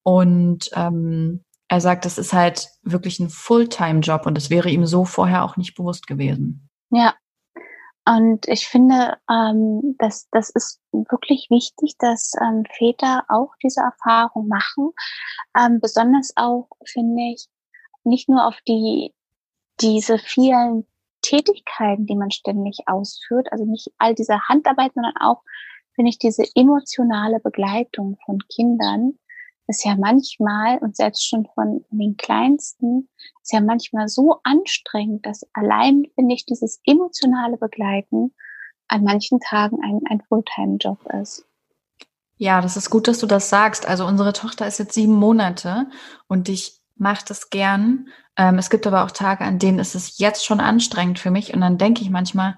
[0.04, 5.06] Und ähm, er sagt, das ist halt wirklich ein Fulltime-Job und das wäre ihm so
[5.06, 6.69] vorher auch nicht bewusst gewesen.
[6.89, 7.13] Ja,
[8.06, 14.47] und ich finde, ähm, dass das ist wirklich wichtig, dass ähm, Väter auch diese Erfahrung
[14.47, 14.91] machen.
[15.58, 17.47] Ähm, besonders auch finde ich
[18.04, 19.13] nicht nur auf die
[19.80, 20.86] diese vielen
[21.21, 25.43] Tätigkeiten, die man ständig ausführt, also nicht all diese Handarbeit, sondern auch
[25.93, 29.17] finde ich diese emotionale Begleitung von Kindern
[29.71, 33.10] ist ja manchmal, und selbst schon von den Kleinsten,
[33.41, 38.34] ist ja manchmal so anstrengend, dass allein, finde ich, dieses emotionale Begleiten
[38.88, 41.45] an manchen Tagen ein, ein Fulltime-Job ist.
[42.38, 43.88] Ja, das ist gut, dass du das sagst.
[43.88, 45.88] Also unsere Tochter ist jetzt sieben Monate
[46.27, 48.08] und ich mache das gern.
[48.38, 51.54] Ähm, es gibt aber auch Tage, an denen ist es jetzt schon anstrengend für mich
[51.54, 52.58] und dann denke ich manchmal,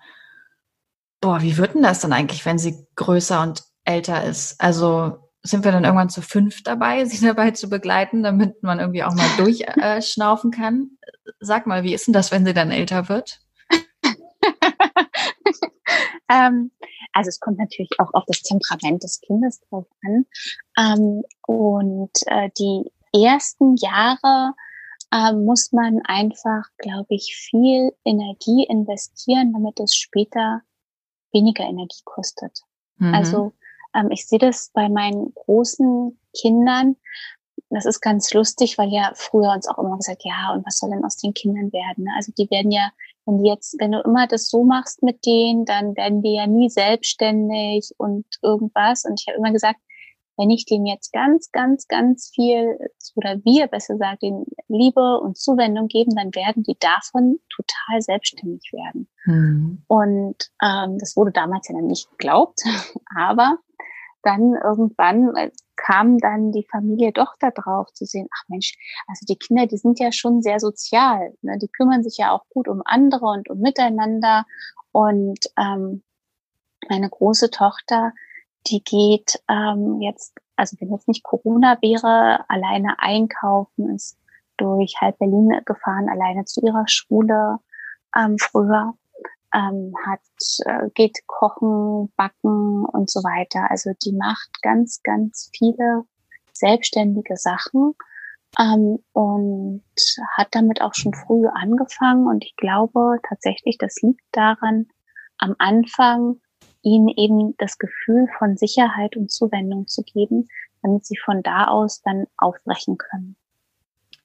[1.21, 4.59] boah, wie wird denn das dann eigentlich, wenn sie größer und älter ist?
[4.59, 9.03] Also sind wir dann irgendwann zu fünf dabei, sie dabei zu begleiten, damit man irgendwie
[9.03, 10.97] auch mal durchschnaufen äh, kann.
[11.39, 13.39] Sag mal, wie ist denn das, wenn sie dann älter wird?
[16.29, 16.71] ähm,
[17.13, 20.25] also es kommt natürlich auch auf das Temperament des Kindes drauf an.
[20.77, 24.53] Ähm, und äh, die ersten Jahre
[25.11, 30.61] äh, muss man einfach, glaube ich, viel Energie investieren, damit es später
[31.31, 32.61] weniger Energie kostet.
[32.97, 33.13] Mhm.
[33.13, 33.53] Also
[33.93, 36.95] ähm, ich sehe das bei meinen großen Kindern.
[37.69, 40.89] Das ist ganz lustig, weil ja früher uns auch immer gesagt, ja, und was soll
[40.89, 42.05] denn aus den Kindern werden?
[42.05, 42.11] Ne?
[42.15, 42.91] Also die werden ja,
[43.25, 46.47] wenn die jetzt, wenn du immer das so machst mit denen, dann werden die ja
[46.47, 49.05] nie selbstständig und irgendwas.
[49.05, 49.79] Und ich habe immer gesagt,
[50.37, 52.77] wenn ich denen jetzt ganz, ganz, ganz viel,
[53.15, 58.71] oder wir besser gesagt, den Liebe und Zuwendung geben, dann werden die davon total selbstständig
[58.73, 59.07] werden.
[59.25, 59.83] Mhm.
[59.87, 62.61] Und ähm, das wurde damals ja dann nicht geglaubt,
[63.15, 63.57] aber
[64.23, 68.75] dann irgendwann äh, kam dann die Familie doch da drauf zu sehen, ach Mensch,
[69.07, 71.57] also die Kinder, die sind ja schon sehr sozial, ne?
[71.61, 74.45] die kümmern sich ja auch gut um andere und um miteinander.
[74.91, 76.03] Und ähm,
[76.89, 78.13] meine große Tochter,
[78.67, 84.17] die geht ähm, jetzt, also wenn jetzt nicht Corona wäre, alleine einkaufen, ist
[84.57, 87.57] durch halb Berlin gefahren, alleine zu ihrer Schule
[88.15, 88.93] ähm, früher
[89.53, 90.19] ähm, hat,
[90.65, 93.69] äh, geht kochen, backen und so weiter.
[93.69, 96.03] Also die macht ganz, ganz viele
[96.53, 97.93] selbstständige Sachen
[98.59, 99.83] ähm, und
[100.37, 102.27] hat damit auch schon früh angefangen.
[102.27, 104.87] Und ich glaube tatsächlich, das liegt daran,
[105.37, 106.39] am Anfang
[106.83, 110.47] ihnen eben das Gefühl von Sicherheit und Zuwendung zu geben,
[110.81, 113.35] damit sie von da aus dann aufbrechen können.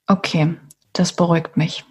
[0.07, 0.57] Okay,
[0.93, 1.85] das beruhigt mich.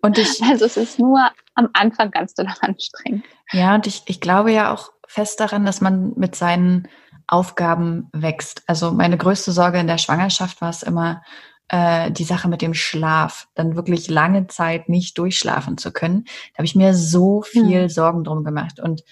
[0.00, 3.24] Und ich, also es ist nur am Anfang ganz doll anstrengend.
[3.52, 6.88] Ja, und ich, ich glaube ja auch fest daran, dass man mit seinen
[7.26, 8.62] Aufgaben wächst.
[8.66, 11.22] Also meine größte Sorge in der Schwangerschaft war es immer,
[11.68, 16.24] äh, die Sache mit dem Schlaf, dann wirklich lange Zeit nicht durchschlafen zu können.
[16.52, 17.88] Da habe ich mir so viel hm.
[17.88, 18.80] Sorgen drum gemacht.
[18.80, 19.02] Und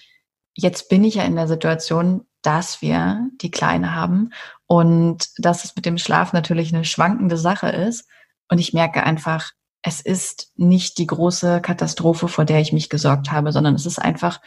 [0.53, 4.31] jetzt bin ich ja in der Situation, dass wir die Kleine haben
[4.65, 8.07] und dass es mit dem Schlaf natürlich eine schwankende Sache ist.
[8.49, 13.31] Und ich merke einfach, es ist nicht die große Katastrophe, vor der ich mich gesorgt
[13.31, 14.41] habe, sondern es ist einfach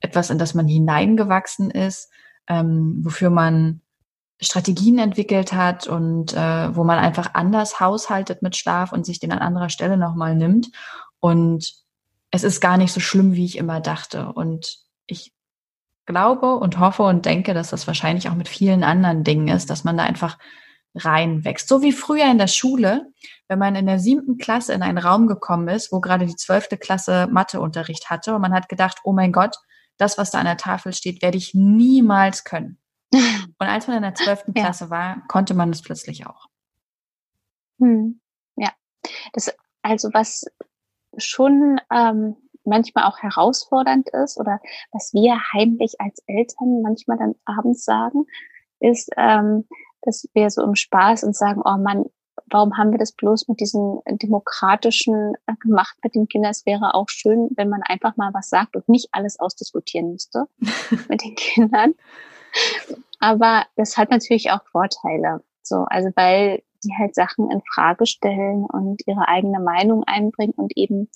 [0.00, 2.10] etwas, in das man hineingewachsen ist,
[2.48, 3.80] ähm, wofür man
[4.40, 9.32] Strategien entwickelt hat und äh, wo man einfach anders haushaltet mit Schlaf und sich den
[9.32, 10.68] an anderer Stelle nochmal nimmt.
[11.20, 11.74] Und
[12.30, 14.32] es ist gar nicht so schlimm, wie ich immer dachte.
[14.32, 15.32] Und ich
[16.06, 19.84] glaube und hoffe und denke, dass das wahrscheinlich auch mit vielen anderen Dingen ist, dass
[19.84, 20.38] man da einfach
[20.94, 21.68] reinwächst.
[21.68, 23.06] So wie früher in der Schule,
[23.48, 26.76] wenn man in der siebten Klasse in einen Raum gekommen ist, wo gerade die zwölfte
[26.76, 29.56] Klasse Matheunterricht hatte und man hat gedacht, oh mein Gott,
[29.96, 32.78] das, was da an der Tafel steht, werde ich niemals können.
[33.12, 34.64] Und als man in der zwölften ja.
[34.64, 36.46] Klasse war, konnte man es plötzlich auch.
[37.80, 38.20] Hm.
[38.56, 38.70] Ja,
[39.32, 40.44] das, also was
[41.18, 44.60] schon ähm, manchmal auch herausfordernd ist oder
[44.92, 48.26] was wir heimlich als Eltern manchmal dann abends sagen,
[48.80, 49.66] ist, ähm,
[50.02, 52.06] dass wir so im Spaß uns sagen, oh Mann,
[52.46, 56.50] warum haben wir das bloß mit diesen demokratischen äh, gemacht mit den Kindern?
[56.50, 60.46] Es wäre auch schön, wenn man einfach mal was sagt und nicht alles ausdiskutieren müsste
[61.08, 61.94] mit den Kindern.
[63.20, 65.42] Aber das hat natürlich auch Vorteile.
[65.62, 70.76] So, also weil die halt Sachen in Frage stellen und ihre eigene Meinung einbringen und
[70.76, 71.08] eben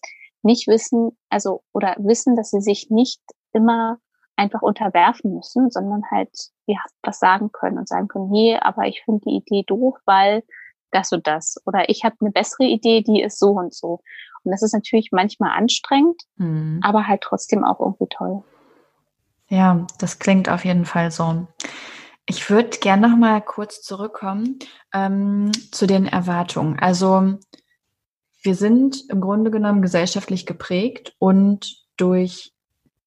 [0.43, 3.21] nicht wissen, also oder wissen, dass sie sich nicht
[3.53, 3.99] immer
[4.37, 6.31] einfach unterwerfen müssen, sondern halt
[6.67, 10.45] ja was sagen können und sagen können, nee, aber ich finde die Idee doof, weil
[10.93, 11.57] das und das.
[11.67, 14.01] Oder ich habe eine bessere Idee, die ist so und so.
[14.45, 16.81] Und das ist natürlich manchmal anstrengend, mhm.
[16.83, 18.45] aber halt trotzdem auch irgendwie toll.
[19.49, 21.47] Ja, das klingt auf jeden Fall so.
[22.27, 24.59] Ich würde gerne noch mal kurz zurückkommen
[24.93, 26.79] ähm, zu den Erwartungen.
[26.79, 27.39] Also
[28.43, 32.53] wir sind im Grunde genommen gesellschaftlich geprägt und durch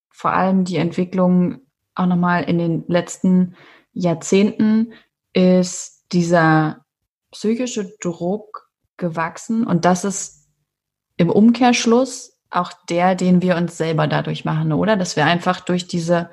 [0.09, 1.61] vor allem die Entwicklung
[1.95, 3.55] auch nochmal in den letzten
[3.91, 4.93] Jahrzehnten
[5.33, 6.85] ist dieser
[7.31, 10.47] psychische Druck gewachsen und das ist
[11.17, 14.97] im Umkehrschluss auch der, den wir uns selber dadurch machen, oder?
[14.97, 16.29] Dass wir einfach durch diese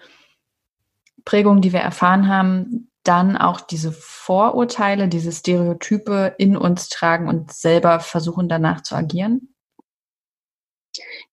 [1.25, 7.53] Prägung, die wir erfahren haben, dann auch diese Vorurteile, diese Stereotype in uns tragen und
[7.53, 9.55] selber versuchen danach zu agieren?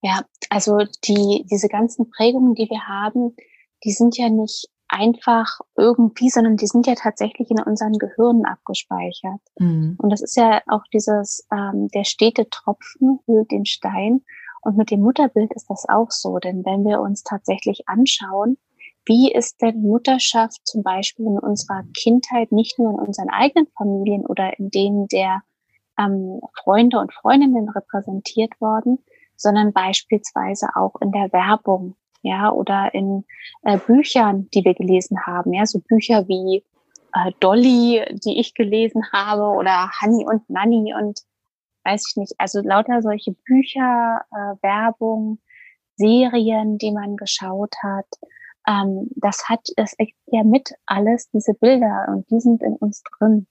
[0.01, 3.35] Ja, also die, diese ganzen Prägungen, die wir haben,
[3.83, 9.41] die sind ja nicht einfach irgendwie, sondern die sind ja tatsächlich in unseren Gehirnen abgespeichert.
[9.57, 9.95] Mhm.
[9.97, 14.23] Und das ist ja auch dieses, ähm, der stete Tropfen hüllt den Stein.
[14.63, 18.57] Und mit dem Mutterbild ist das auch so, denn wenn wir uns tatsächlich anschauen,
[19.05, 24.25] wie ist denn Mutterschaft zum Beispiel in unserer Kindheit nicht nur in unseren eigenen Familien
[24.25, 25.41] oder in denen der
[25.99, 28.99] ähm, Freunde und Freundinnen repräsentiert worden,
[29.35, 33.25] sondern beispielsweise auch in der Werbung, ja, oder in
[33.63, 36.63] äh, Büchern, die wir gelesen haben, ja, so Bücher wie
[37.13, 41.19] äh, Dolly, die ich gelesen habe, oder Honey und Nanny und
[41.83, 45.39] weiß ich nicht, also lauter solche Bücher, äh, Werbung,
[45.95, 48.07] Serien, die man geschaut hat.
[48.67, 49.95] Ähm, das hat, das
[50.27, 53.47] ja mit alles diese Bilder und die sind in uns drin.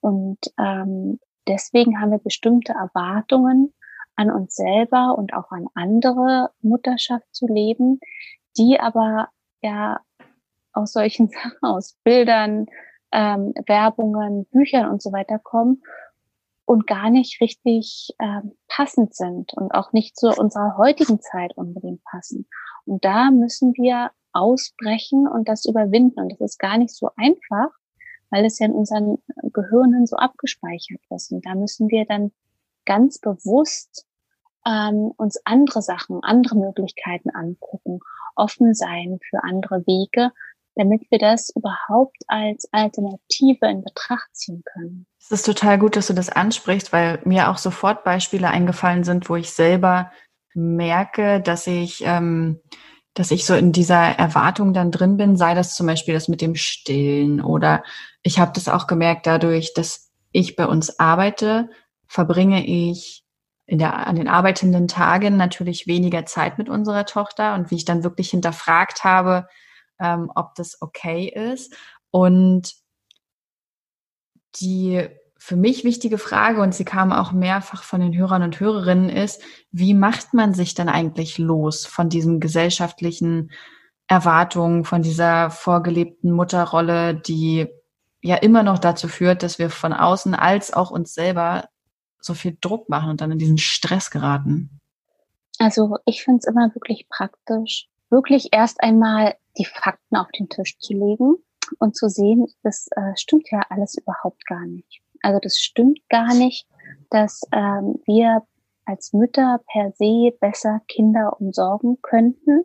[0.00, 3.72] Und ähm, deswegen haben wir bestimmte Erwartungen
[4.16, 8.00] an uns selber und auch an andere Mutterschaft zu leben,
[8.56, 9.28] die aber
[9.62, 10.00] ja
[10.72, 12.66] aus solchen Sachen, aus Bildern,
[13.12, 15.82] ähm, Werbungen, Büchern und so weiter kommen
[16.68, 22.04] und gar nicht richtig ähm, passend sind und auch nicht zu unserer heutigen Zeit unbedingt
[22.04, 22.46] passen.
[22.84, 26.20] Und da müssen wir ausbrechen und das überwinden.
[26.20, 27.70] Und das ist gar nicht so einfach,
[28.28, 29.16] weil es ja in unseren
[29.54, 31.32] Gehirnen so abgespeichert ist.
[31.32, 32.32] Und da müssen wir dann
[32.84, 34.04] ganz bewusst
[34.66, 38.00] ähm, uns andere Sachen, andere Möglichkeiten angucken,
[38.36, 40.32] offen sein für andere Wege,
[40.78, 45.06] damit wir das überhaupt als Alternative in Betracht ziehen können.
[45.20, 49.28] Es ist total gut, dass du das ansprichst, weil mir auch sofort Beispiele eingefallen sind,
[49.28, 50.12] wo ich selber
[50.54, 52.60] merke, dass ich, ähm,
[53.14, 56.40] dass ich so in dieser Erwartung dann drin bin, sei das zum Beispiel das mit
[56.40, 57.82] dem Stillen oder
[58.22, 61.68] ich habe das auch gemerkt dadurch, dass ich bei uns arbeite,
[62.06, 63.24] verbringe ich
[63.66, 67.84] in der, an den arbeitenden Tagen natürlich weniger Zeit mit unserer Tochter und wie ich
[67.84, 69.46] dann wirklich hinterfragt habe,
[70.00, 71.74] ähm, ob das okay ist.
[72.10, 72.74] Und
[74.60, 75.08] die
[75.40, 79.40] für mich wichtige Frage, und sie kam auch mehrfach von den Hörern und Hörerinnen, ist,
[79.70, 83.52] wie macht man sich dann eigentlich los von diesen gesellschaftlichen
[84.08, 87.68] Erwartungen, von dieser vorgelebten Mutterrolle, die
[88.20, 91.68] ja immer noch dazu führt, dass wir von außen als auch uns selber
[92.20, 94.80] so viel Druck machen und dann in diesen Stress geraten?
[95.60, 100.78] Also ich finde es immer wirklich praktisch, wirklich erst einmal die Fakten auf den Tisch
[100.78, 101.36] zu legen
[101.78, 105.02] und zu sehen, das äh, stimmt ja alles überhaupt gar nicht.
[105.22, 106.66] Also das stimmt gar nicht,
[107.10, 108.42] dass ähm, wir
[108.84, 112.64] als Mütter per se besser Kinder umsorgen könnten.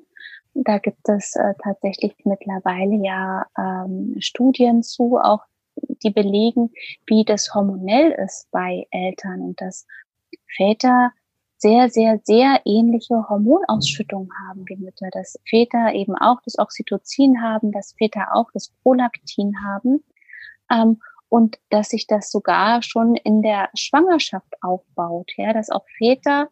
[0.54, 5.44] Da gibt es äh, tatsächlich mittlerweile ja ähm, Studien zu, auch
[5.76, 6.72] die belegen,
[7.08, 9.88] wie das hormonell ist bei Eltern und dass
[10.56, 11.12] Väter
[11.64, 17.72] sehr, sehr, sehr ähnliche Hormonausschüttungen haben wie Mütter, dass Väter eben auch das Oxytocin haben,
[17.72, 20.04] dass Väter auch das Prolaktin haben
[20.70, 26.50] ähm, und dass sich das sogar schon in der Schwangerschaft aufbaut, ja, dass auch Väter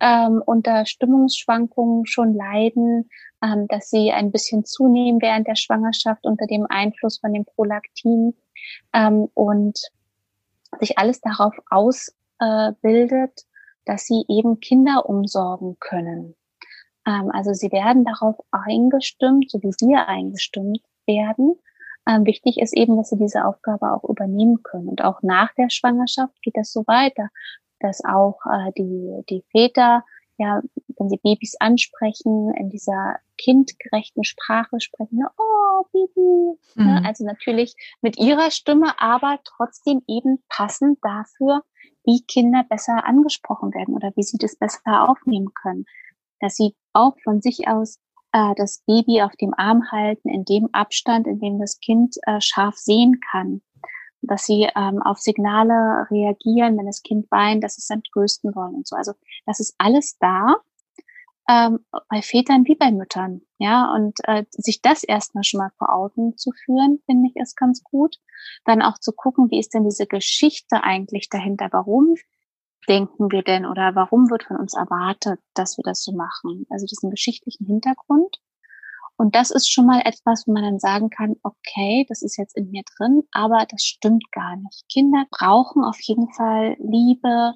[0.00, 3.08] ähm, unter Stimmungsschwankungen schon leiden,
[3.42, 8.36] ähm, dass sie ein bisschen zunehmen während der Schwangerschaft unter dem Einfluss von dem Prolaktin
[8.92, 9.80] ähm, und
[10.78, 13.51] sich alles darauf ausbildet, äh,
[13.84, 16.34] dass sie eben Kinder umsorgen können.
[17.06, 21.56] Ähm, also sie werden darauf eingestimmt, so wie wir eingestimmt werden.
[22.06, 24.88] Ähm, wichtig ist eben, dass sie diese Aufgabe auch übernehmen können.
[24.88, 27.28] Und auch nach der Schwangerschaft geht das so weiter,
[27.80, 30.04] dass auch äh, die, die Väter,
[30.38, 30.62] ja,
[30.98, 36.58] wenn sie Babys ansprechen, in dieser kindgerechten Sprache sprechen, oh, Baby.
[36.74, 37.00] Ne?
[37.00, 37.06] Mhm.
[37.06, 41.62] Also natürlich mit ihrer Stimme, aber trotzdem eben passend dafür,
[42.04, 45.84] wie Kinder besser angesprochen werden oder wie sie das besser aufnehmen können.
[46.40, 47.98] Dass sie auch von sich aus
[48.32, 52.40] äh, das Baby auf dem Arm halten, in dem Abstand, in dem das Kind äh,
[52.40, 53.62] scharf sehen kann.
[54.22, 58.74] Dass sie ähm, auf Signale reagieren, wenn das Kind weint, dass es dann trösten wollen
[58.74, 58.96] und so.
[58.96, 59.12] Also
[59.46, 60.56] das ist alles da,
[61.48, 63.42] ähm, bei Vätern wie bei Müttern.
[63.58, 67.56] Ja, und äh, sich das erstmal schon mal vor Augen zu führen, finde ich, ist
[67.56, 68.16] ganz gut.
[68.64, 71.68] Dann auch zu gucken, wie ist denn diese Geschichte eigentlich dahinter?
[71.72, 72.14] Warum
[72.88, 76.66] denken wir denn oder warum wird von uns erwartet, dass wir das so machen?
[76.70, 78.38] Also diesen geschichtlichen Hintergrund.
[79.16, 82.56] Und das ist schon mal etwas, wo man dann sagen kann, okay, das ist jetzt
[82.56, 84.84] in mir drin, aber das stimmt gar nicht.
[84.90, 87.54] Kinder brauchen auf jeden Fall Liebe,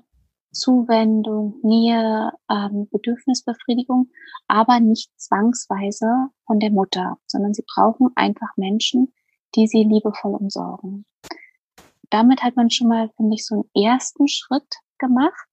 [0.57, 4.11] Zuwendung, Nähe, ähm, Bedürfnisbefriedigung,
[4.49, 9.13] aber nicht zwangsweise von der Mutter, sondern sie brauchen einfach Menschen,
[9.55, 11.05] die sie liebevoll umsorgen.
[12.11, 15.49] Damit hat man schon mal, finde ich, so einen ersten Schritt gemacht.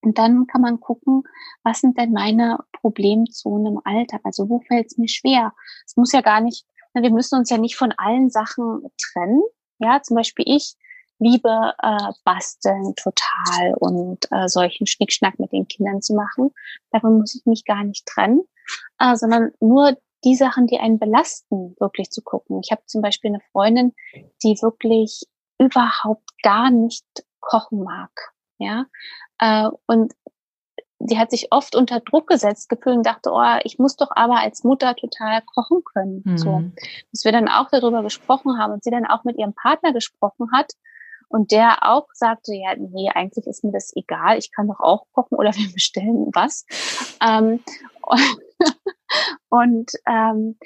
[0.00, 1.24] Und dann kann man gucken,
[1.64, 4.20] was sind denn meine Problemzonen im Alltag?
[4.24, 5.52] Also wo fällt es mir schwer?
[5.84, 9.42] Es muss ja gar nicht, wir müssen uns ja nicht von allen Sachen trennen.
[9.78, 10.76] Ja, zum Beispiel ich
[11.18, 16.50] liebe äh, Basteln total und äh, solchen Schnickschnack mit den Kindern zu machen.
[16.90, 18.42] Davon muss ich mich gar nicht trennen,
[18.98, 22.60] äh, sondern nur die Sachen, die einen belasten, wirklich zu gucken.
[22.62, 23.94] Ich habe zum Beispiel eine Freundin,
[24.42, 25.24] die wirklich
[25.58, 27.06] überhaupt gar nicht
[27.40, 28.10] kochen mag.
[28.58, 28.86] Ja,
[29.38, 30.14] äh, und
[31.00, 34.40] die hat sich oft unter Druck gesetzt gefühlt und dachte, oh, ich muss doch aber
[34.40, 36.22] als Mutter total kochen können.
[36.24, 36.38] Mhm.
[36.38, 36.62] So,
[37.12, 40.50] dass wir dann auch darüber gesprochen haben und sie dann auch mit ihrem Partner gesprochen
[40.52, 40.72] hat
[41.28, 45.06] und der auch sagte, ja, nee, eigentlich ist mir das egal, ich kann doch auch
[45.12, 46.64] kochen oder wir bestellen was.
[47.20, 47.62] Ähm,
[49.48, 50.58] und, ähm,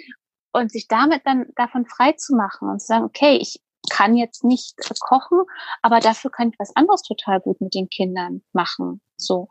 [0.52, 3.60] und sich damit dann davon frei zu machen und zu sagen, okay, ich
[3.90, 5.40] kann jetzt nicht kochen,
[5.82, 9.00] aber dafür kann ich was anderes total gut mit den Kindern machen.
[9.16, 9.48] So,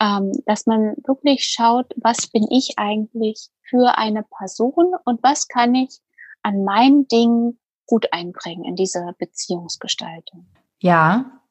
[0.00, 5.74] ähm, dass man wirklich schaut, was bin ich eigentlich für eine Person und was kann
[5.74, 6.00] ich
[6.42, 7.59] an meinen Dingen
[7.90, 10.46] gut einbringen in diese Beziehungsgestaltung.
[10.78, 11.42] Ja,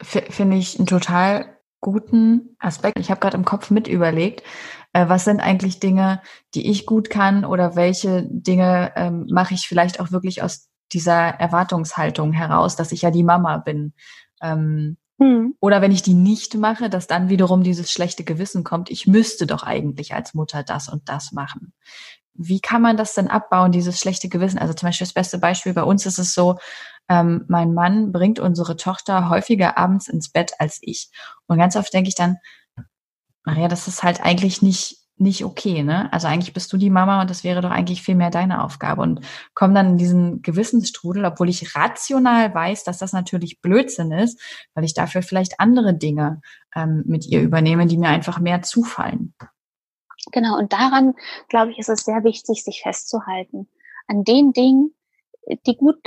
[0.00, 3.00] finde ich einen total guten Aspekt.
[3.00, 4.44] Ich habe gerade im Kopf mit überlegt,
[4.92, 6.22] äh, was sind eigentlich Dinge,
[6.54, 11.12] die ich gut kann oder welche Dinge ähm, mache ich vielleicht auch wirklich aus dieser
[11.12, 13.94] Erwartungshaltung heraus, dass ich ja die Mama bin.
[14.40, 15.56] Ähm, hm.
[15.58, 19.48] Oder wenn ich die nicht mache, dass dann wiederum dieses schlechte Gewissen kommt, ich müsste
[19.48, 21.72] doch eigentlich als Mutter das und das machen
[22.34, 24.58] wie kann man das denn abbauen, dieses schlechte Gewissen?
[24.58, 26.56] Also zum Beispiel das beste Beispiel bei uns ist es so,
[27.08, 31.10] ähm, mein Mann bringt unsere Tochter häufiger abends ins Bett als ich.
[31.46, 32.38] Und ganz oft denke ich dann,
[33.44, 36.12] Maria, das ist halt eigentlich nicht nicht okay, ne?
[36.12, 39.02] Also eigentlich bist du die Mama und das wäre doch eigentlich viel mehr deine Aufgabe
[39.02, 39.20] und
[39.54, 44.40] komme dann in diesen Gewissensstrudel, obwohl ich rational weiß, dass das natürlich Blödsinn ist,
[44.74, 46.40] weil ich dafür vielleicht andere Dinge
[46.74, 49.34] ähm, mit ihr übernehme, die mir einfach mehr zufallen.
[50.32, 51.14] Genau, und daran,
[51.48, 53.68] glaube ich, ist es sehr wichtig, sich festzuhalten.
[54.06, 54.94] An den Dingen,
[55.66, 55.98] die gut,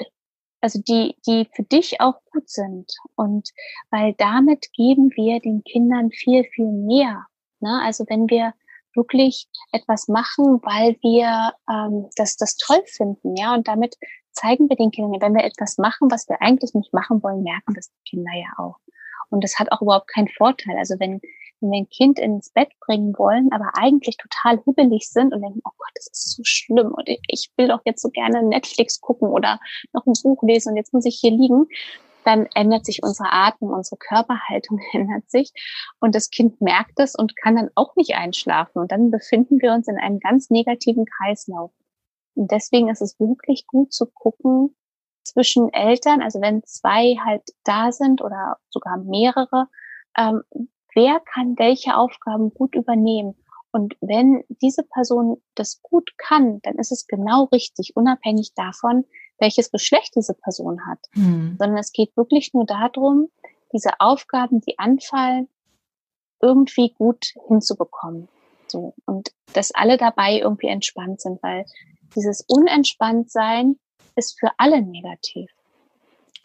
[0.62, 2.92] also die, die für dich auch gut sind.
[3.16, 3.50] Und
[3.90, 7.28] weil damit geben wir den Kindern viel, viel mehr.
[7.60, 7.82] Ne?
[7.84, 8.54] Also wenn wir
[8.96, 13.96] wirklich etwas machen, weil wir ähm, das, das toll finden, ja, und damit
[14.32, 17.74] zeigen wir den Kindern, wenn wir etwas machen, was wir eigentlich nicht machen wollen, merken
[17.76, 18.78] das die Kinder ja auch.
[19.30, 20.78] Und das hat auch überhaupt keinen Vorteil.
[20.78, 21.22] Also wenn
[21.60, 25.62] wenn wir ein Kind ins Bett bringen wollen, aber eigentlich total hibbelig sind und denken,
[25.64, 29.30] oh Gott, das ist so schlimm und ich will doch jetzt so gerne Netflix gucken
[29.30, 29.60] oder
[29.94, 31.68] noch ein Buch lesen und jetzt muss ich hier liegen,
[32.24, 35.52] dann ändert sich unsere Atmung, unsere Körperhaltung ändert sich
[36.00, 39.74] und das Kind merkt es und kann dann auch nicht einschlafen und dann befinden wir
[39.74, 41.72] uns in einem ganz negativen Kreislauf.
[42.36, 44.76] Und deswegen ist es wirklich gut zu gucken
[45.24, 49.68] zwischen Eltern, also wenn zwei halt da sind oder sogar mehrere,
[50.18, 50.44] ähm,
[50.98, 53.36] wer kann welche Aufgaben gut übernehmen.
[53.72, 59.06] Und wenn diese Person das gut kann, dann ist es genau richtig, unabhängig davon,
[59.38, 60.98] welches Geschlecht diese Person hat.
[61.14, 61.56] Mhm.
[61.60, 63.30] Sondern es geht wirklich nur darum,
[63.72, 65.48] diese Aufgaben, die anfallen,
[66.42, 68.28] irgendwie gut hinzubekommen.
[68.68, 68.96] So.
[69.06, 71.66] Und dass alle dabei irgendwie entspannt sind, weil
[72.16, 73.78] dieses Unentspanntsein
[74.16, 75.52] ist für alle negativ.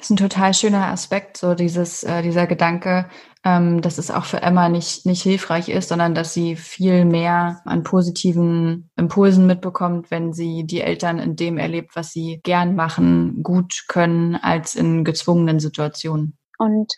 [0.02, 3.08] Das ist ein total schöner Aspekt, so dieses, äh, dieser Gedanke,
[3.44, 7.62] ähm, dass es auch für Emma nicht, nicht hilfreich ist, sondern dass sie viel mehr
[7.66, 13.44] an positiven Impulsen mitbekommt, wenn sie die Eltern in dem erlebt, was sie gern machen,
[13.44, 16.36] gut können, als in gezwungenen Situationen.
[16.58, 16.92] Und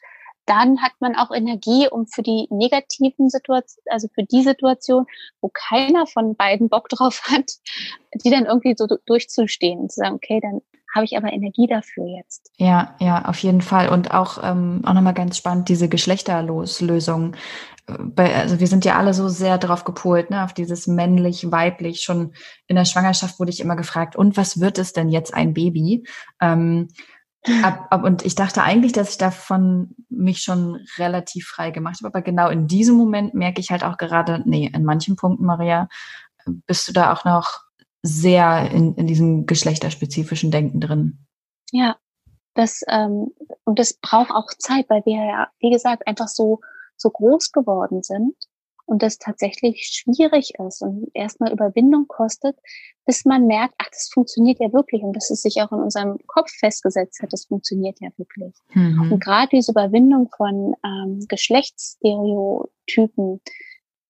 [0.46, 5.04] dann hat man auch Energie, um für die negativen Situationen, also für die Situation,
[5.42, 7.52] wo keiner von beiden Bock drauf hat,
[8.24, 10.62] die dann irgendwie so durchzustehen und zu sagen, okay, dann
[10.94, 12.50] habe ich aber Energie dafür jetzt.
[12.56, 13.88] Ja, ja, auf jeden Fall.
[13.88, 17.34] Und auch, ähm, auch nochmal ganz spannend, diese Geschlechterloslösung.
[18.16, 22.02] Also wir sind ja alle so sehr drauf gepolt, ne, auf dieses männlich, weiblich.
[22.02, 22.32] Schon
[22.66, 26.06] in der Schwangerschaft wurde ich immer gefragt, und was wird es denn jetzt ein Baby?
[26.40, 26.88] Ähm,
[27.62, 32.08] ab, ab, und ich dachte eigentlich, dass ich davon mich schon relativ frei gemacht habe.
[32.08, 35.88] Aber genau in diesem Moment merke ich halt auch gerade, nee, in manchen Punkten, Maria,
[36.66, 37.63] bist du da auch noch
[38.04, 41.26] sehr in, in diesem geschlechterspezifischen Denken drin.
[41.72, 41.96] Ja,
[42.52, 43.32] das ähm,
[43.64, 46.60] und das braucht auch Zeit, weil wir ja, wie gesagt, einfach so
[46.96, 48.34] so groß geworden sind
[48.84, 52.58] und das tatsächlich schwierig ist und erstmal Überwindung kostet,
[53.06, 56.18] bis man merkt, ach, das funktioniert ja wirklich und dass es sich auch in unserem
[56.26, 58.52] Kopf festgesetzt hat, das funktioniert ja wirklich.
[58.74, 59.12] Mhm.
[59.12, 63.40] Und gerade diese Überwindung von ähm, Geschlechtsstereotypen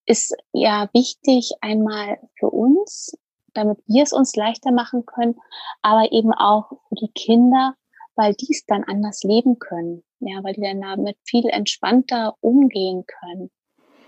[0.07, 3.17] ist ja wichtig einmal für uns,
[3.55, 5.37] damit wir es uns leichter machen können,
[5.83, 7.75] aber eben auch für die Kinder,
[8.15, 10.05] weil die es dann anders leben können.
[10.21, 13.51] Ja, weil die dann damit viel entspannter umgehen können.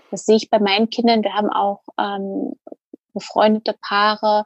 [0.09, 1.23] Das sehe ich bei meinen Kindern.
[1.23, 2.53] Wir haben auch ähm,
[3.13, 4.45] befreundete Paare,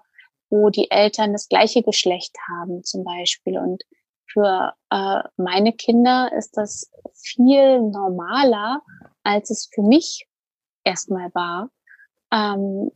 [0.50, 3.58] wo die Eltern das gleiche Geschlecht haben zum Beispiel.
[3.58, 3.84] Und
[4.26, 8.82] für äh, meine Kinder ist das viel normaler,
[9.24, 10.28] als es für mich
[10.84, 11.70] erstmal war.
[12.34, 12.92] Ähm,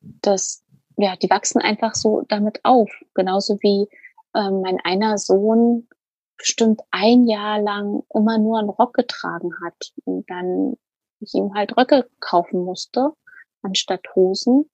[0.00, 0.64] dass
[0.98, 2.90] ja, die wachsen einfach so damit auf.
[3.14, 3.88] Genauso wie
[4.34, 5.88] ähm, mein einer Sohn
[6.36, 10.76] bestimmt ein Jahr lang immer nur einen Rock getragen hat und dann
[11.20, 13.12] ich ihm halt Röcke kaufen musste
[13.62, 14.70] anstatt Hosen.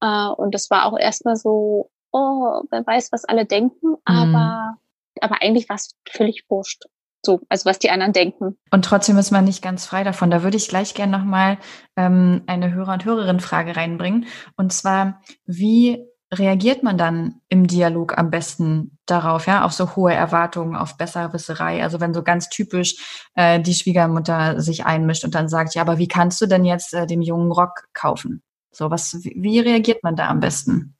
[0.00, 3.98] Äh, und das war auch erstmal so, oh, wer weiß, was alle denken, mhm.
[4.04, 4.78] aber,
[5.20, 6.84] aber eigentlich war es völlig wurscht.
[7.24, 8.56] So, also was die anderen denken.
[8.70, 10.30] Und trotzdem ist man nicht ganz frei davon.
[10.30, 11.58] Da würde ich gleich gerne nochmal
[11.96, 14.26] ähm, eine Hörer- und Hörerin-Frage reinbringen.
[14.56, 20.12] Und zwar, wie reagiert man dann im Dialog am besten darauf, ja, auf so hohe
[20.12, 21.82] Erwartungen, auf Besserwisserei?
[21.82, 25.98] Also wenn so ganz typisch äh, die Schwiegermutter sich einmischt und dann sagt, ja, aber
[25.98, 28.42] wie kannst du denn jetzt äh, den jungen Rock kaufen?
[28.70, 30.97] So, was, wie reagiert man da am besten?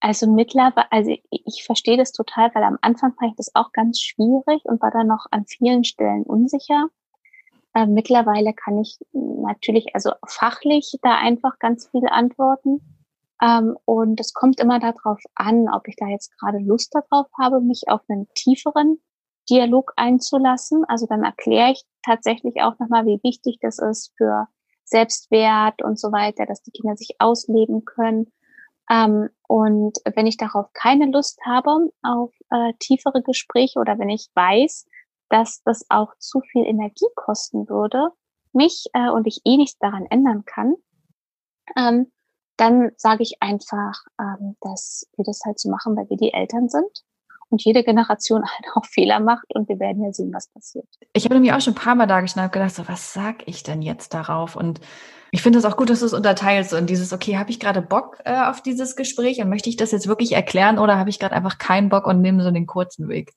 [0.00, 4.00] Also mittlerweile, also ich verstehe das total, weil am Anfang fand ich das auch ganz
[4.00, 6.88] schwierig und war dann noch an vielen Stellen unsicher.
[7.74, 12.80] Äh, mittlerweile kann ich natürlich, also fachlich da einfach ganz viel antworten.
[13.42, 17.60] Ähm, und es kommt immer darauf an, ob ich da jetzt gerade Lust darauf habe,
[17.60, 19.00] mich auf einen tieferen
[19.48, 20.84] Dialog einzulassen.
[20.84, 24.46] Also dann erkläre ich tatsächlich auch nochmal, wie wichtig das ist für
[24.84, 28.30] Selbstwert und so weiter, dass die Kinder sich ausleben können
[28.90, 34.28] ähm, und wenn ich darauf keine Lust habe, auf äh, tiefere Gespräche oder wenn ich
[34.34, 34.86] weiß,
[35.28, 38.10] dass das auch zu viel Energie kosten würde,
[38.52, 40.74] mich äh, und ich eh nichts daran ändern kann,
[41.76, 42.12] ähm,
[42.56, 46.68] dann sage ich einfach, ähm, dass wir das halt so machen, weil wir die Eltern
[46.68, 47.04] sind
[47.50, 50.86] und jede Generation halt auch Fehler macht und wir werden ja sehen, was passiert.
[51.12, 53.62] Ich habe nämlich auch schon ein paar Mal da und gedacht, so, was sag ich
[53.62, 54.56] denn jetzt darauf?
[54.56, 54.80] Und
[55.32, 57.82] ich finde es auch gut, dass du es unterteilst und dieses, okay, habe ich gerade
[57.82, 61.18] Bock äh, auf dieses Gespräch und möchte ich das jetzt wirklich erklären oder habe ich
[61.18, 63.34] gerade einfach keinen Bock und nehme so den kurzen Weg?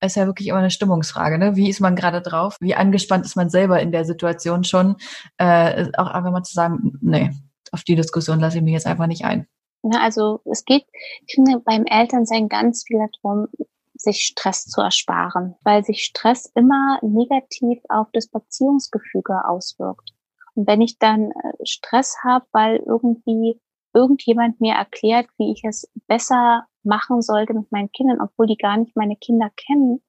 [0.00, 1.56] Ist ja wirklich immer eine Stimmungsfrage, ne?
[1.56, 2.56] Wie ist man gerade drauf?
[2.60, 4.96] Wie angespannt ist man selber in der Situation schon?
[5.38, 7.30] Äh, auch einfach mal zu sagen, nee,
[7.72, 9.46] auf die Diskussion lasse ich mich jetzt einfach nicht ein.
[9.82, 10.84] Ja, also es geht,
[11.26, 13.46] ich finde, beim Elternsein ganz viel darum,
[13.94, 20.15] sich Stress zu ersparen, weil sich Stress immer negativ auf das Beziehungsgefüge auswirkt.
[20.56, 23.60] Wenn ich dann äh, Stress habe, weil irgendwie
[23.94, 28.76] irgendjemand mir erklärt, wie ich es besser machen sollte mit meinen Kindern, obwohl die gar
[28.76, 30.02] nicht meine Kinder kennen,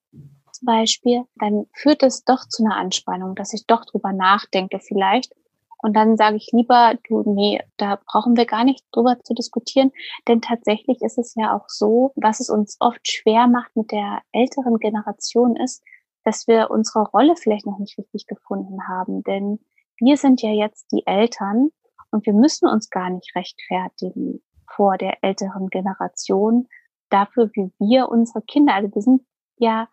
[0.51, 5.33] zum Beispiel, dann führt es doch zu einer Anspannung, dass ich doch drüber nachdenke vielleicht.
[5.79, 9.91] Und dann sage ich lieber, du, nee, da brauchen wir gar nicht drüber zu diskutieren,
[10.27, 14.21] denn tatsächlich ist es ja auch so, was es uns oft schwer macht mit der
[14.31, 15.83] älteren Generation ist,
[16.23, 19.23] dass wir unsere Rolle vielleicht noch nicht richtig gefunden haben.
[19.23, 19.59] Denn
[19.99, 21.69] wir sind ja jetzt die Eltern
[22.11, 24.43] und wir müssen uns gar nicht rechtfertigen
[24.75, 26.67] vor der älteren Generation
[27.09, 29.21] dafür, wie wir unsere Kinder, also wir sind
[29.57, 29.87] ja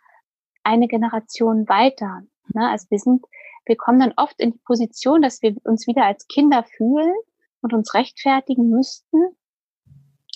[0.62, 2.22] eine Generation weiter.
[2.52, 2.68] Ne?
[2.68, 3.24] Also wir sind,
[3.66, 7.14] wir kommen dann oft in die Position, dass wir uns wieder als Kinder fühlen
[7.62, 9.18] und uns rechtfertigen müssten,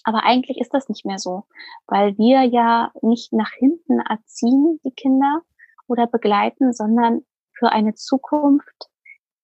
[0.04, 1.44] Aber eigentlich ist das nicht mehr so,
[1.86, 5.42] weil wir ja nicht nach hinten erziehen, die Kinder
[5.86, 8.87] oder begleiten, sondern für eine Zukunft,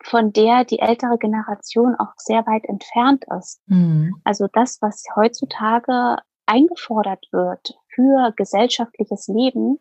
[0.04, 3.60] von der die ältere Generation auch sehr weit entfernt ist.
[3.66, 4.20] Mhm.
[4.24, 9.80] Also das, was heutzutage eingefordert wird für gesellschaftliches Leben,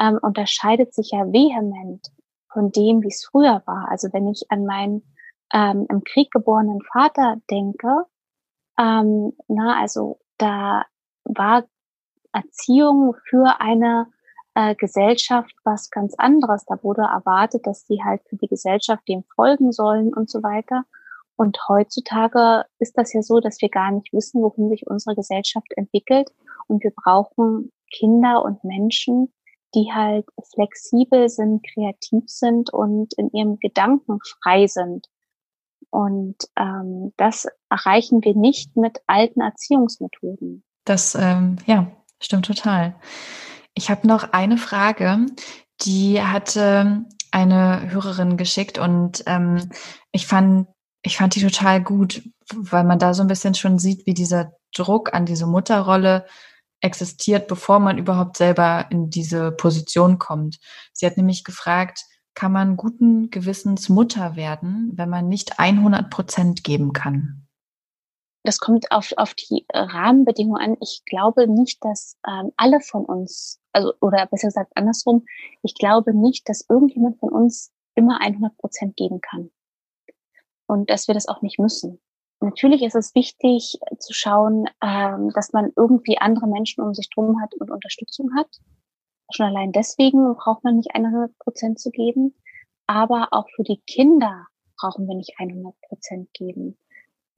[0.00, 2.08] ähm, unterscheidet sich ja vehement
[2.52, 3.86] von dem, wie es früher war.
[3.88, 5.02] Also wenn ich an meinen
[5.52, 8.04] ähm, im Krieg geborenen Vater denke,
[8.78, 10.84] ähm, na, also da
[11.24, 11.64] war
[12.32, 14.06] Erziehung für eine
[14.60, 16.64] äh, Gesellschaft was ganz anderes.
[16.66, 20.84] Da wurde erwartet, dass sie halt für die Gesellschaft dem folgen sollen und so weiter.
[21.36, 25.68] Und heutzutage ist das ja so, dass wir gar nicht wissen, wohin sich unsere Gesellschaft
[25.76, 26.30] entwickelt.
[26.66, 29.32] Und wir brauchen Kinder und Menschen,
[29.74, 35.06] die halt flexibel sind, kreativ sind und in ihrem Gedanken frei sind.
[35.88, 40.62] Und ähm, das erreichen wir nicht mit alten Erziehungsmethoden.
[40.84, 41.90] Das, ähm, ja,
[42.20, 42.94] stimmt total.
[43.74, 45.26] Ich habe noch eine Frage,
[45.82, 49.70] die hatte eine Hörerin geschickt und ähm,
[50.12, 50.68] ich fand,
[51.02, 52.22] ich fand die total gut,
[52.54, 56.26] weil man da so ein bisschen schon sieht, wie dieser Druck an diese Mutterrolle
[56.80, 60.58] existiert, bevor man überhaupt selber in diese Position kommt.
[60.92, 62.04] Sie hat nämlich gefragt,
[62.34, 67.39] kann man guten Gewissens Mutter werden, wenn man nicht 100 Prozent geben kann?
[68.42, 70.76] Das kommt auf, auf die Rahmenbedingungen an.
[70.80, 75.26] Ich glaube nicht, dass ähm, alle von uns, also oder besser gesagt andersrum,
[75.62, 79.50] ich glaube nicht, dass irgendjemand von uns immer 100 Prozent geben kann
[80.66, 82.00] und dass wir das auch nicht müssen.
[82.40, 87.42] Natürlich ist es wichtig zu schauen, ähm, dass man irgendwie andere Menschen um sich drum
[87.42, 88.48] hat und Unterstützung hat.
[89.30, 92.34] Schon allein deswegen braucht man nicht 100 Prozent zu geben.
[92.86, 94.46] Aber auch für die Kinder
[94.80, 96.78] brauchen wir nicht 100 Prozent geben.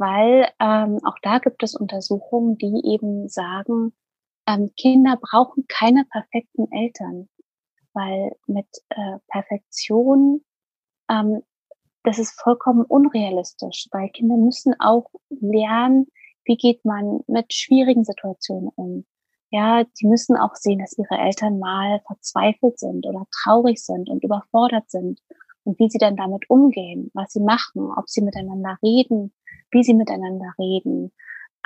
[0.02, 3.92] Weil ähm, auch da gibt es Untersuchungen, die eben sagen,
[4.48, 7.28] ähm, Kinder brauchen keine perfekten Eltern.
[7.92, 10.42] Weil mit äh, Perfektion
[11.08, 11.42] ähm,
[12.04, 16.06] das ist vollkommen unrealistisch, weil Kinder müssen auch lernen,
[16.44, 19.06] wie geht man mit schwierigen Situationen um.
[19.50, 24.24] Ja, die müssen auch sehen, dass ihre Eltern mal verzweifelt sind oder traurig sind und
[24.24, 25.20] überfordert sind
[25.64, 29.32] und wie sie dann damit umgehen, was sie machen, ob sie miteinander reden,
[29.72, 31.12] wie sie miteinander reden,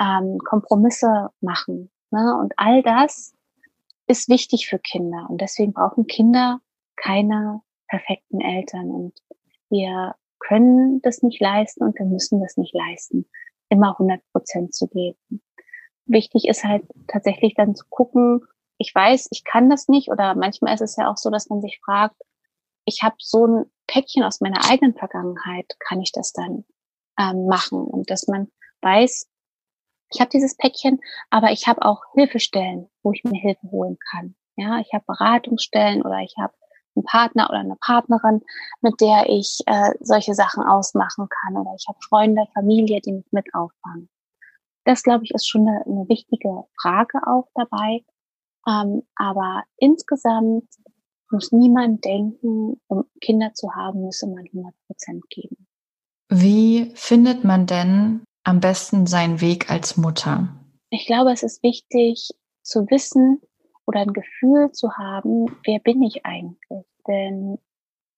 [0.01, 1.91] ähm, Kompromisse machen.
[2.11, 2.37] Ne?
[2.39, 3.33] Und all das
[4.07, 6.61] ist wichtig für Kinder und deswegen brauchen Kinder
[6.95, 9.13] keine perfekten Eltern und
[9.69, 13.25] wir können das nicht leisten und wir müssen das nicht leisten,
[13.69, 15.41] immer 100 Prozent zu geben.
[16.05, 18.41] Wichtig ist halt tatsächlich dann zu gucken,
[18.77, 21.61] ich weiß, ich kann das nicht oder manchmal ist es ja auch so, dass man
[21.61, 22.15] sich fragt,
[22.85, 26.63] ich habe so ein Päckchen aus meiner eigenen Vergangenheit, kann ich das dann
[27.19, 27.81] ähm, machen?
[27.81, 28.51] Und dass man
[28.81, 29.27] weiß,
[30.13, 30.99] ich habe dieses Päckchen,
[31.29, 34.35] aber ich habe auch Hilfestellen, wo ich mir Hilfe holen kann.
[34.55, 36.53] Ja, ich habe Beratungsstellen oder ich habe
[36.95, 38.41] einen Partner oder eine Partnerin,
[38.81, 41.57] mit der ich äh, solche Sachen ausmachen kann.
[41.57, 44.09] Oder ich habe Freunde, Familie, die mich mit auffangen.
[44.85, 48.03] Das, glaube ich, ist schon eine, eine wichtige Frage auch dabei.
[48.67, 50.65] Ähm, aber insgesamt
[51.29, 55.66] muss niemand denken, um Kinder zu haben, müsse man 100 Prozent geben.
[56.29, 60.49] Wie findet man denn am besten seinen Weg als Mutter?
[60.89, 62.29] Ich glaube, es ist wichtig
[62.63, 63.41] zu wissen,
[63.87, 66.85] oder ein Gefühl zu haben, wer bin ich eigentlich?
[67.07, 67.57] Denn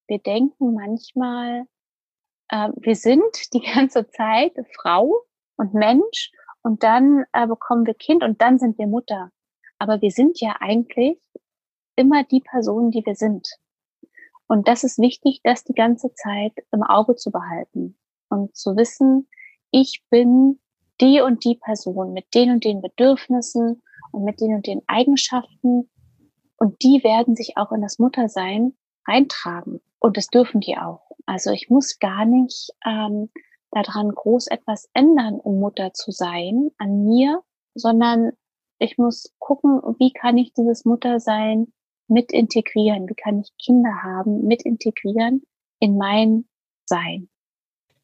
[0.08, 1.66] wir denken manchmal,
[2.50, 5.24] äh, wir sind die ganze Zeit Frau
[5.58, 6.32] und Mensch
[6.64, 9.32] und dann äh, bekommen wir Kind und dann sind wir Mutter.
[9.78, 11.20] Aber wir sind ja eigentlich
[11.96, 13.48] immer die Person, die wir sind.
[14.50, 17.96] Und das ist wichtig, das die ganze Zeit im Auge zu behalten
[18.30, 19.30] und zu wissen,
[19.70, 20.60] ich bin
[21.00, 23.82] die und die Person mit den und den Bedürfnissen
[24.12, 25.88] und mit den und den Eigenschaften.
[26.58, 28.74] Und die werden sich auch in das Muttersein
[29.06, 29.82] eintragen.
[30.00, 31.12] Und das dürfen die auch.
[31.28, 33.30] Also ich muss gar nicht ähm,
[33.70, 37.44] daran groß etwas ändern, um Mutter zu sein an mir,
[37.76, 38.32] sondern
[38.80, 41.72] ich muss gucken, wie kann ich dieses Muttersein
[42.10, 43.08] mit integrieren?
[43.08, 45.44] Wie kann ich Kinder haben, mit integrieren
[45.80, 46.46] in mein
[46.86, 47.30] Sein?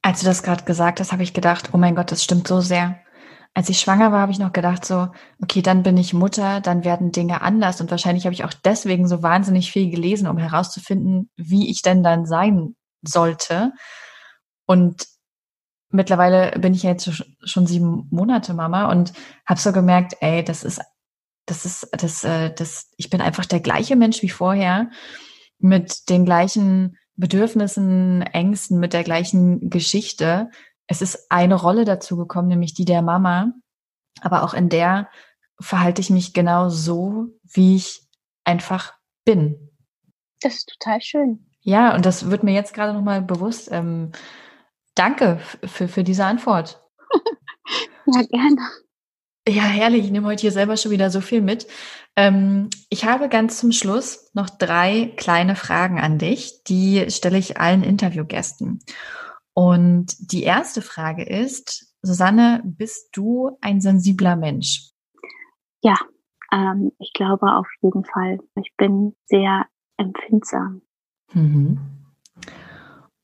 [0.02, 2.62] Als du das gerade gesagt hast, habe ich gedacht, oh mein Gott, das stimmt so
[2.62, 3.00] sehr
[3.56, 5.08] als ich schwanger war, habe ich noch gedacht, so,
[5.42, 7.80] okay, dann bin ich Mutter, dann werden Dinge anders.
[7.80, 12.04] Und wahrscheinlich habe ich auch deswegen so wahnsinnig viel gelesen, um herauszufinden, wie ich denn
[12.04, 13.72] dann sein sollte.
[14.66, 15.06] Und
[15.90, 19.14] mittlerweile bin ich ja jetzt schon sieben Monate Mama und
[19.48, 20.82] habe so gemerkt, ey, das ist,
[21.46, 24.90] das ist, das, äh, das, ich bin einfach der gleiche Mensch wie vorher,
[25.60, 30.50] mit den gleichen Bedürfnissen, Ängsten, mit der gleichen Geschichte
[30.88, 33.54] es ist eine Rolle dazu gekommen, nämlich die der Mama.
[34.22, 35.10] aber auch in der
[35.60, 38.02] verhalte ich mich genau so, wie ich
[38.44, 38.94] einfach
[39.26, 39.72] bin.
[40.42, 41.46] Das ist total schön.
[41.62, 43.70] Ja, und das wird mir jetzt gerade nochmal bewusst.
[43.72, 44.12] Ähm,
[44.94, 46.82] danke für, für diese Antwort.
[48.06, 48.62] ja, gerne.
[49.48, 50.06] Ja, herrlich.
[50.06, 51.68] Ich nehme heute hier selber schon wieder so viel mit.
[52.16, 56.64] Ähm, ich habe ganz zum Schluss noch drei kleine Fragen an dich.
[56.64, 58.80] Die stelle ich allen Interviewgästen.
[59.54, 64.90] Und die erste Frage ist, Susanne, bist du ein sensibler Mensch?
[65.82, 65.96] Ja,
[66.52, 68.40] ähm, ich glaube auf jeden Fall.
[68.56, 69.68] Ich bin sehr
[69.98, 70.82] empfindsam.
[71.34, 71.80] Mhm.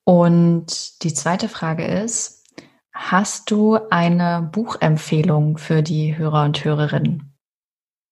[0.03, 2.40] Und die zweite Frage ist,
[3.03, 7.35] Hast du eine Buchempfehlung für die Hörer und Hörerinnen?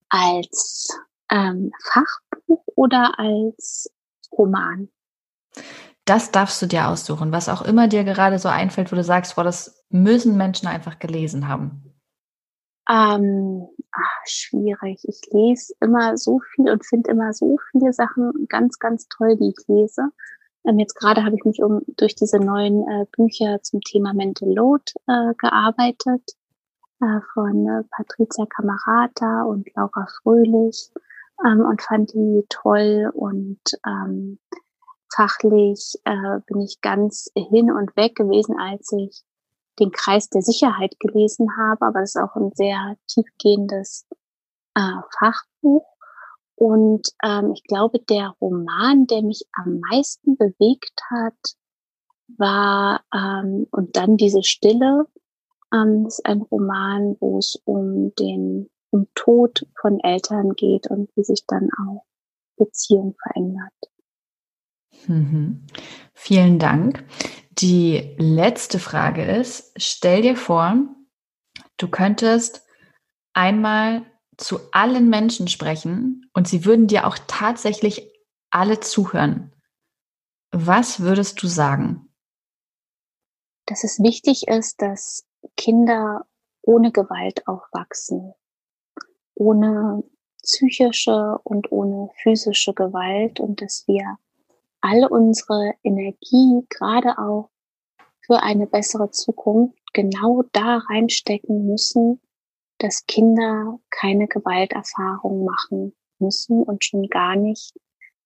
[0.08, 0.88] Als
[1.30, 3.88] ähm, Fachbuch oder als
[4.32, 4.88] Roman?
[6.04, 9.36] Das darfst du dir aussuchen, was auch immer dir gerade so einfällt, wo du sagst,
[9.36, 11.94] boah, das müssen Menschen einfach gelesen haben.
[12.90, 15.04] Ähm, ach, schwierig.
[15.04, 19.54] Ich lese immer so viel und finde immer so viele Sachen ganz, ganz toll, die
[19.56, 20.10] ich lese.
[20.64, 24.52] Ähm, jetzt gerade habe ich mich um durch diese neuen äh, Bücher zum Thema Mental
[24.52, 26.22] Load äh, gearbeitet
[27.00, 30.90] äh, von äh, Patricia Camarata und Laura Fröhlich
[31.46, 34.38] ähm, und fand die toll und ähm,
[35.14, 39.22] fachlich äh, bin ich ganz hin und weg gewesen, als ich
[39.78, 44.06] den Kreis der Sicherheit gelesen habe, aber das ist auch ein sehr tiefgehendes
[44.74, 45.86] äh, Fachbuch.
[46.60, 51.56] Und ähm, ich glaube, der Roman, der mich am meisten bewegt hat,
[52.36, 55.06] war ähm, und dann diese Stille.
[55.72, 61.24] Ähm, ist ein Roman, wo es um den um Tod von Eltern geht und wie
[61.24, 62.04] sich dann auch
[62.58, 63.72] Beziehung verändert.
[65.06, 65.64] Mhm.
[66.12, 67.06] Vielen Dank.
[67.52, 70.76] Die letzte Frage ist, stell dir vor,
[71.78, 72.66] du könntest
[73.32, 74.04] einmal
[74.40, 78.10] zu allen Menschen sprechen und sie würden dir auch tatsächlich
[78.50, 79.52] alle zuhören,
[80.50, 82.12] was würdest du sagen?
[83.66, 85.24] Dass es wichtig ist, dass
[85.56, 86.26] Kinder
[86.62, 88.34] ohne Gewalt aufwachsen,
[89.34, 90.02] ohne
[90.42, 94.18] psychische und ohne physische Gewalt und dass wir
[94.80, 97.50] alle unsere Energie gerade auch
[98.26, 102.20] für eine bessere Zukunft genau da reinstecken müssen,
[102.82, 107.74] dass Kinder keine Gewalterfahrung machen müssen und schon gar nicht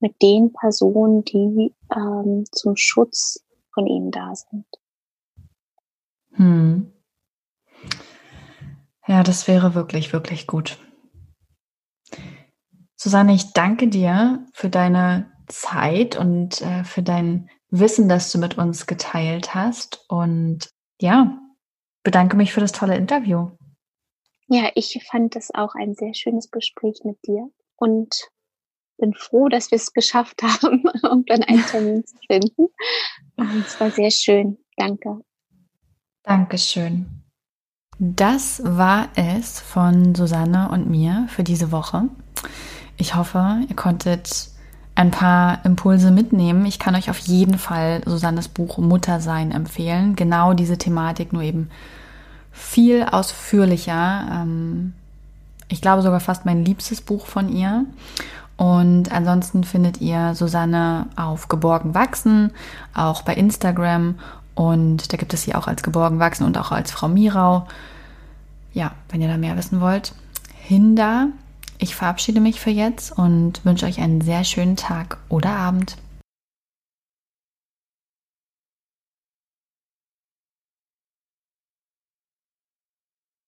[0.00, 4.66] mit den Personen, die ähm, zum Schutz von ihnen da sind.
[6.32, 6.92] Hm.
[9.07, 10.78] Ja, das wäre wirklich, wirklich gut.
[12.96, 18.57] Susanne, ich danke dir für deine Zeit und äh, für dein Wissen, das du mit
[18.57, 20.05] uns geteilt hast.
[20.09, 21.38] Und ja,
[22.02, 23.50] bedanke mich für das tolle Interview.
[24.55, 28.30] Ja, ich fand das auch ein sehr schönes Gespräch mit dir und
[28.98, 32.68] bin froh, dass wir es geschafft haben, um dann einen Termin zu finden.
[33.66, 34.59] Es war sehr schön.
[34.76, 35.22] Danke.
[36.22, 37.24] Dankeschön.
[37.98, 42.09] Das war es von Susanne und mir für diese Woche.
[42.96, 44.50] Ich hoffe, ihr konntet
[44.94, 46.64] ein paar Impulse mitnehmen.
[46.64, 50.14] Ich kann euch auf jeden Fall Susannes Buch Muttersein empfehlen.
[50.14, 51.70] Genau diese Thematik, nur eben
[52.55, 54.28] viel ausführlicher.
[54.30, 54.94] Ähm,
[55.68, 57.84] ich glaube sogar fast mein liebstes Buch von ihr.
[58.57, 62.52] Und ansonsten findet ihr Susanne auf Geborgen Wachsen,
[62.94, 64.14] auch bei Instagram.
[64.55, 67.66] Und da gibt es sie auch als Geborgen Wachsen und auch als Frau Mirau.
[68.72, 70.14] Ja, wenn ihr da mehr wissen wollt,
[70.61, 71.26] hin da.
[71.78, 75.96] Ich verabschiede mich für jetzt und wünsche euch einen sehr schönen Tag oder Abend.